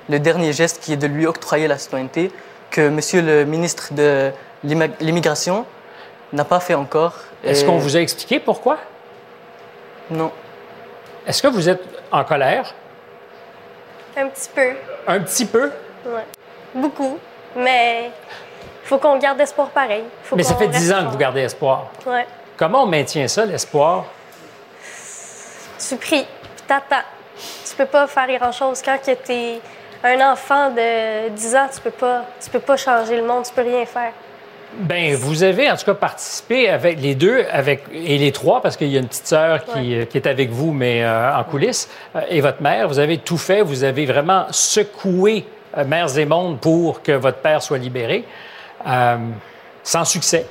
[0.08, 2.30] le dernier geste qui est de lui octroyer la citoyenneté,
[2.70, 4.30] que Monsieur le ministre de
[4.64, 5.66] l'immi- l'immigration
[6.32, 7.14] n'a pas fait encore.
[7.44, 8.78] Est-ce qu'on vous a expliqué pourquoi?
[10.12, 10.30] Non.
[11.26, 12.74] Est-ce que vous êtes en colère?
[14.16, 14.70] Un petit peu.
[15.06, 15.72] Un petit peu?
[16.04, 16.26] Ouais.
[16.74, 17.18] Beaucoup.
[17.56, 18.10] Mais
[18.84, 20.04] il faut qu'on garde espoir pareil.
[20.24, 21.86] Faut Mais ça fait dix ans que vous gardez espoir.
[22.06, 22.26] Ouais.
[22.56, 24.04] Comment on maintient ça, l'espoir?
[25.78, 27.04] Tu pries, puis t'attends.
[27.68, 28.82] Tu peux pas faire grand-chose.
[28.82, 29.60] Quand que t'es
[30.04, 33.52] un enfant de 10 ans, tu peux pas, tu peux pas changer le monde, tu
[33.52, 34.12] peux rien faire.
[34.74, 38.76] Ben, vous avez en tout cas participé avec les deux avec, et les trois, parce
[38.76, 41.44] qu'il y a une petite sœur qui, euh, qui est avec vous, mais euh, en
[41.44, 42.88] coulisses, euh, et votre mère.
[42.88, 45.44] Vous avez tout fait, vous avez vraiment secoué
[45.76, 48.24] euh, Mères et Mondes pour que votre père soit libéré,
[48.86, 49.16] euh,
[49.82, 50.46] sans succès.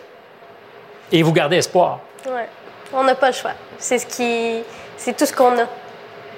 [1.12, 2.00] Et vous gardez espoir.
[2.28, 2.48] Ouais.
[2.94, 3.54] On n'a pas le choix.
[3.80, 4.62] C'est ce qui,
[4.98, 5.68] c'est tout ce qu'on a.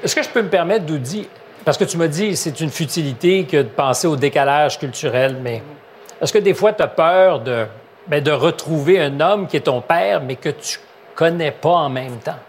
[0.03, 1.25] Est-ce que je peux me permettre de dire,
[1.65, 5.61] parce que tu m'as dit c'est une futilité que de penser au décalage culturel, mais
[6.23, 7.67] est-ce que des fois tu as peur de,
[8.07, 10.79] ben, de retrouver un homme qui est ton père, mais que tu
[11.15, 12.39] connais pas en même temps?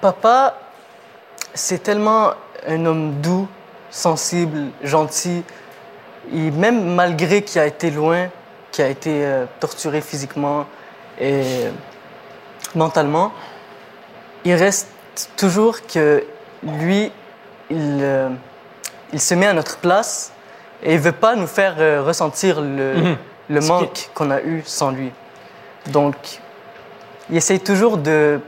[0.00, 0.56] Papa,
[1.52, 2.30] c'est tellement
[2.68, 3.48] un homme doux,
[3.90, 5.42] sensible, gentil.
[6.32, 8.28] Et même malgré qu'il a été loin,
[8.70, 10.66] qu'il a été euh, torturé physiquement
[11.20, 11.42] et
[12.74, 13.32] mentalement,
[14.44, 14.88] il reste
[15.36, 16.24] toujours que
[16.62, 17.10] lui,
[17.70, 18.28] il, euh,
[19.12, 20.32] il se met à notre place
[20.82, 23.16] et il veut pas nous faire euh, ressentir le, Mhm.
[23.50, 25.10] le manque qu'on a eu sans lui.
[25.88, 26.14] Donc,
[27.30, 28.40] il essaye toujours de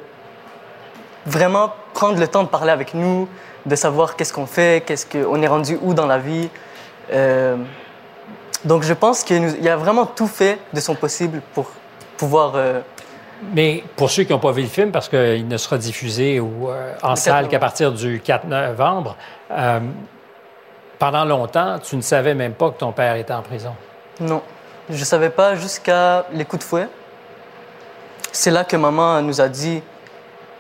[1.27, 3.29] vraiment prendre le temps de parler avec nous,
[3.67, 6.49] de savoir qu'est-ce qu'on fait, qu'est-ce qu'on est rendu où dans la vie.
[7.13, 7.57] Euh,
[8.65, 11.71] donc, je pense qu'il a vraiment tout fait de son possible pour
[12.17, 12.53] pouvoir.
[12.57, 12.81] euh,
[13.55, 16.69] Mais pour ceux qui n'ont pas vu le film, parce qu'il ne sera diffusé ou,
[16.69, 19.17] euh, en Le 4 salle qu'à partir du 4 novembre,
[19.53, 19.81] euh,
[20.99, 23.75] pendant longtemps, tu ne savais même pas que ton père était en prison.
[24.21, 24.43] Non,
[24.91, 26.89] je savais pas jusqu'à les coups de fouet.
[28.33, 29.83] C'est là que maman nous a dit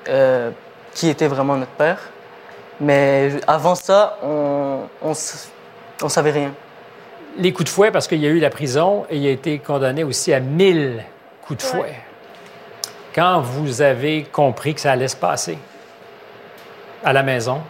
[0.09, 0.51] euh,
[0.95, 1.99] qui était vraiment notre père.
[2.80, 6.53] Mais avant ça, on, on savait rien.
[7.36, 9.59] Les coups de fouet, parce qu'il y a eu la prison et il a été
[9.59, 11.03] condamné aussi à 1000
[11.43, 11.82] coups de Ouais.
[11.82, 11.95] fouet.
[13.14, 15.59] Quand vous avez compris que ça allait se passer
[17.05, 17.61] à la maison,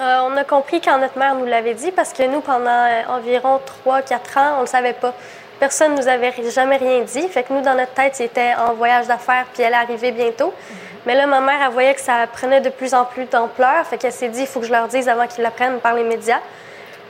[0.00, 3.02] Euh, on a compris quand notre mère nous l'avait dit parce que nous, pendant euh,
[3.08, 5.14] environ 3-4 ans, on ne le savait pas.
[5.58, 7.28] Personne ne nous avait jamais rien dit.
[7.28, 10.54] Fait que nous, dans notre tête, il était en voyage d'affaires puis elle arrivait bientôt.
[11.06, 13.86] Mais là, ma mère, elle voyait que ça prenait de plus en plus d'ampleur.
[13.86, 16.04] Fait qu'elle s'est dit, il faut que je leur dise avant qu'ils l'apprennent par les
[16.04, 16.40] médias.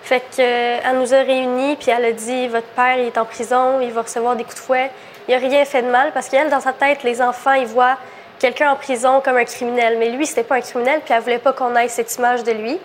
[0.02, 3.80] Fait qu'elle nous a réunis puis elle a dit, votre père, il est en prison,
[3.80, 4.90] il va recevoir des coups de fouet.
[5.28, 7.98] Il n'a rien fait de mal parce qu'elle, dans sa tête, les enfants, ils voient
[8.40, 9.96] quelqu'un en prison comme un criminel.
[9.98, 12.50] Mais lui, c'était pas un criminel, puis elle voulait pas qu'on ait cette image de
[12.52, 12.76] lui.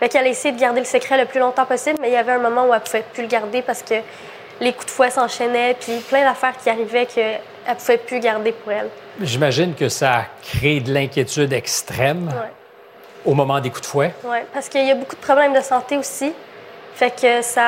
[0.00, 2.16] Fait qu'elle a essayé de garder le secret le plus longtemps possible, mais il y
[2.16, 3.94] avait un moment où elle pouvait plus le garder parce que
[4.60, 7.40] les coups de fouet s'enchaînaient, puis plein d'affaires qui arrivaient qu'elle
[7.78, 8.88] pouvait plus garder pour elle.
[9.20, 12.50] j'imagine que ça a créé de l'inquiétude extrême Ouais.
[13.24, 14.12] au moment des coups de fouet.
[14.24, 16.32] Oui, parce qu'il y a beaucoup de problèmes de santé aussi.
[16.94, 17.62] Fait que ça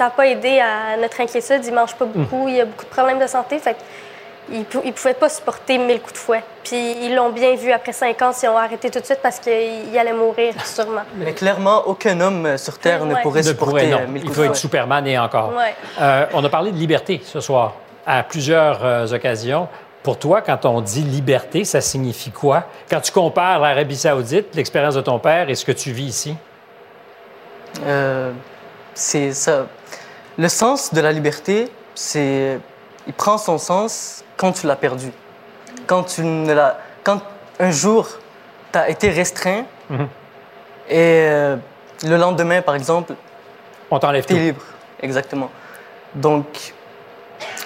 [0.00, 1.64] n'a pas aidé à notre inquiétude.
[1.66, 3.58] Il mange pas beaucoup, il y a beaucoup de problèmes de santé.
[3.58, 3.76] Fait
[4.48, 6.44] qu'il ne pouvait pas supporter 1000 coups de fouet.
[6.64, 9.38] Puis ils l'ont bien vu après 5 ans, ils ont arrêté tout de suite parce
[9.38, 11.02] qu'il allait mourir sûrement.
[11.16, 13.98] Mais clairement, aucun homme euh, sur Terre ne pourrait Ne supporter pourrait, non.
[14.00, 14.60] euh, mille Il coups faut de être fouet.
[14.60, 15.52] Superman et encore.
[15.56, 15.74] Ouais.
[16.00, 17.74] Euh, on a parlé de liberté ce soir
[18.06, 19.68] à plusieurs euh, occasions.
[20.02, 22.64] Pour toi, quand on dit liberté, ça signifie quoi?
[22.90, 26.36] Quand tu compares l'Arabie saoudite, l'expérience de ton père et ce que tu vis ici?
[27.86, 28.32] Euh,
[28.94, 29.66] c'est ça.
[30.38, 32.58] Le sens de la liberté, c'est.
[33.06, 35.10] Il prend son sens quand tu l'as perdu.
[35.86, 36.78] Quand tu ne l'as.
[37.02, 37.20] Quand
[37.60, 38.08] un jour,
[38.72, 40.08] tu as été restreint Mhm.
[40.88, 41.56] et euh,
[42.04, 43.14] le lendemain, par exemple.
[43.90, 44.34] On t'enlève tout.
[44.34, 44.62] libre.
[45.02, 45.50] Exactement.
[46.14, 46.72] Donc,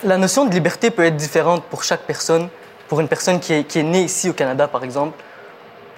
[0.02, 2.48] la notion de liberté peut être différente pour chaque personne.
[2.88, 5.16] Pour une personne qui est, qui est née ici au Canada, par exemple,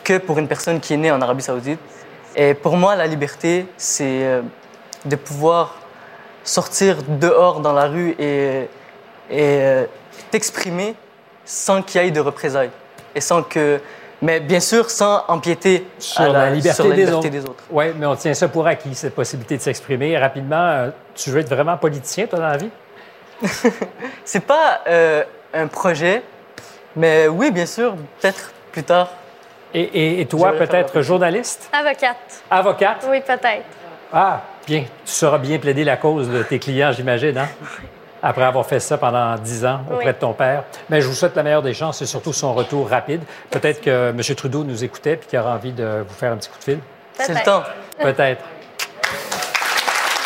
[0.05, 1.79] que pour une personne qui est née en Arabie Saoudite.
[2.37, 4.43] Et pour moi, la liberté, c'est euh,
[5.05, 5.77] de pouvoir
[6.45, 8.68] sortir dehors dans la rue et,
[9.31, 9.87] et euh,
[10.31, 10.95] t'exprimer
[11.45, 12.71] sans qu'il y ait de représailles.
[13.14, 13.81] Et sans que.
[14.23, 17.31] Mais bien sûr, sans empiéter Sur à la, liberté, sur la des, liberté autres.
[17.31, 17.64] des autres.
[17.71, 20.16] Oui, mais on tient ça pour acquis, cette possibilité de s'exprimer.
[20.18, 22.68] Rapidement, euh, tu veux être vraiment politicien, toi, dans la vie?
[24.25, 26.23] C'est pas euh, un projet,
[26.95, 29.09] mais oui, bien sûr, peut-être plus tard.
[29.73, 31.71] Et, et- et toi, peut-être journaliste?
[31.73, 32.43] Avocate.
[32.51, 33.07] Avocate?
[33.09, 33.64] Oui, peut-être.
[34.12, 34.81] Ah, bien.
[35.05, 37.49] Tu sauras bien plaider la cause de tes clients, j'imagine, hein?
[38.23, 40.12] Après avoir fait ça pendant dix ans auprès Oui.
[40.12, 40.64] de ton père.
[40.91, 43.23] Mais je vous souhaite la meilleure des chances et surtout son retour rapide.
[43.51, 44.21] Peut-être que M.
[44.37, 46.79] Trudeau nous écoutait et qu'il aura envie de vous faire un petit coup de fil.
[47.18, 47.62] C'est le temps.
[48.01, 48.43] Peut-être.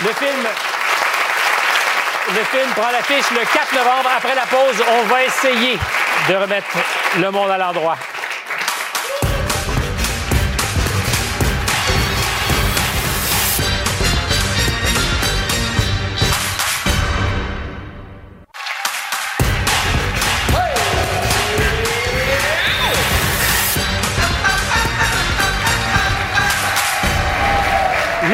[0.03, 0.47] Le film.
[2.28, 4.11] Le film prend l'affiche le 4 novembre.
[4.16, 5.78] Après la pause, on va essayer
[6.28, 6.66] de remettre
[7.20, 7.97] le monde à l'endroit.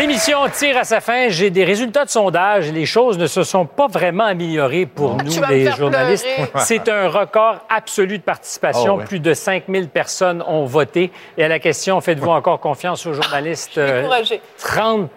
[0.01, 1.29] L'émission tire à sa fin.
[1.29, 2.73] J'ai des résultats de sondage.
[2.73, 6.27] Les choses ne se sont pas vraiment améliorées pour nous, les journalistes.
[6.57, 8.95] C'est un record absolu de participation.
[8.95, 9.05] Oh, ouais.
[9.05, 11.13] Plus de 5000 personnes ont voté.
[11.37, 13.77] Et à la question, faites-vous encore confiance aux journalistes?
[13.77, 14.41] Euh, découragée.
[14.57, 15.11] 30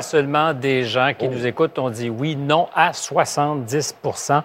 [0.00, 4.40] seulement des gens qui nous écoutent ont dit oui, non à 70%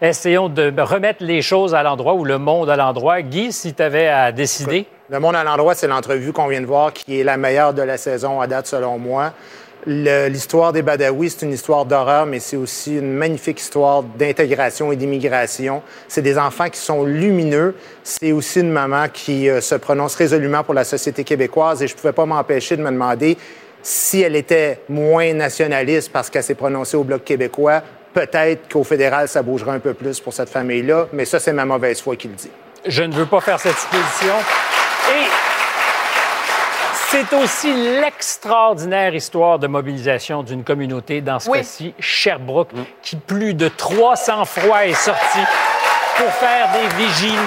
[0.00, 3.20] Essayons de remettre les choses à l'endroit ou le monde à l'endroit.
[3.22, 4.86] Guy, si tu avais à décider?
[5.12, 7.82] Le monde à l'endroit, c'est l'entrevue qu'on vient de voir qui est la meilleure de
[7.82, 9.32] la saison à date, selon moi.
[9.84, 14.96] L'histoire des Badawi, c'est une histoire d'horreur, mais c'est aussi une magnifique histoire d'intégration et
[14.96, 15.82] d'immigration.
[16.06, 17.74] C'est des enfants qui sont lumineux.
[18.04, 21.94] C'est aussi une maman qui euh, se prononce résolument pour la société québécoise et je
[21.94, 23.36] ne pouvais pas m'empêcher de me demander
[23.82, 27.82] si elle était moins nationaliste parce qu'elle s'est prononcée au Bloc québécois.
[28.14, 31.64] Peut-être qu'au fédéral, ça bougerait un peu plus pour cette famille-là, mais ça, c'est ma
[31.64, 32.50] mauvaise foi qui le dit.
[32.86, 34.34] Je ne veux pas faire cette supposition.
[37.10, 41.58] C'est aussi l'extraordinaire histoire de mobilisation d'une communauté, dans ce Oui.
[41.58, 42.70] cas-ci, Sherbrooke,
[43.02, 45.38] qui plus de 300 fois est sorti
[46.16, 47.40] pour faire des vigiles.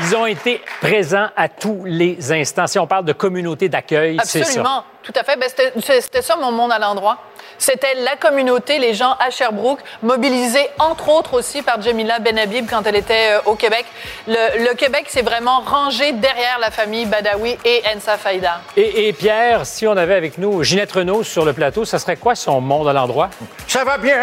[0.00, 2.66] Ils ont été présents à tous les instants.
[2.66, 4.48] Si on parle de communauté d'accueil, c'est ça.
[4.60, 5.36] Absolument, tout à fait.
[5.38, 5.50] Ben,
[6.00, 7.18] C'était ça mon monde à l'endroit.
[7.58, 12.86] C'était la communauté, les gens à Sherbrooke, mobilisés entre autres aussi par Jamila Benhabib quand
[12.86, 13.84] elle était euh, au Québec.
[14.26, 18.60] Le, le Québec s'est vraiment rangé derrière la famille Badawi et Ensa Faïda.
[18.76, 22.16] Et, et Pierre, si on avait avec nous Ginette Renault sur le plateau, ça serait
[22.16, 23.30] quoi son monde à l'endroit?
[23.66, 24.16] Ça va bien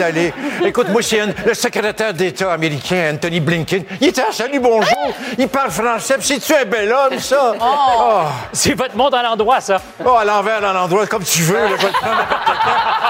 [0.00, 0.32] aller.
[0.64, 3.84] Écoute, moi, c'est le secrétaire d'État américain, Anthony Blinken.
[4.00, 5.12] Il était à salut, bonjour.
[5.38, 6.14] Il parle français.
[6.18, 7.54] puis C'est-tu un bel homme, ça?
[7.60, 8.22] Oh.
[8.52, 9.80] C'est votre monde à l'endroit, ça.
[10.04, 11.54] Oh, à l'envers, à l'endroit, comme tu veux.
[11.54, 11.76] là,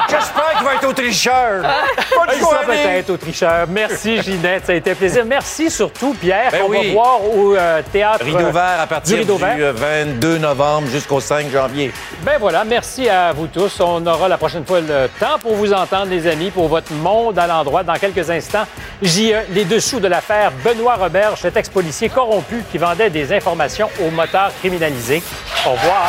[0.09, 1.62] J'espère qu'il va être autricheur.
[1.62, 2.67] Bonne Ça soirée.
[2.67, 3.67] peut-être, Autricheur.
[3.69, 4.67] Merci, Ginette.
[4.67, 5.25] Ça a été un plaisir.
[5.25, 6.89] Merci surtout, Pierre, Ben oui.
[6.89, 8.25] va voir au euh, théâtre.
[8.25, 9.57] Rideau vert à partir du du, Rideau Vert.
[9.59, 11.93] euh, 22 novembre jusqu'au 5 janvier.
[12.23, 13.81] Ben voilà, merci à vous tous.
[13.81, 17.39] On aura la prochaine fois le temps pour vous entendre, les amis, pour votre monde
[17.39, 17.83] à l'endroit.
[17.83, 18.65] Dans quelques instants,
[19.03, 24.11] JE, les dessous de l'affaire Benoît Robert, cet ex-policier corrompu qui vendait des informations aux
[24.11, 25.23] moteurs criminalisés.
[25.67, 26.09] Au revoir.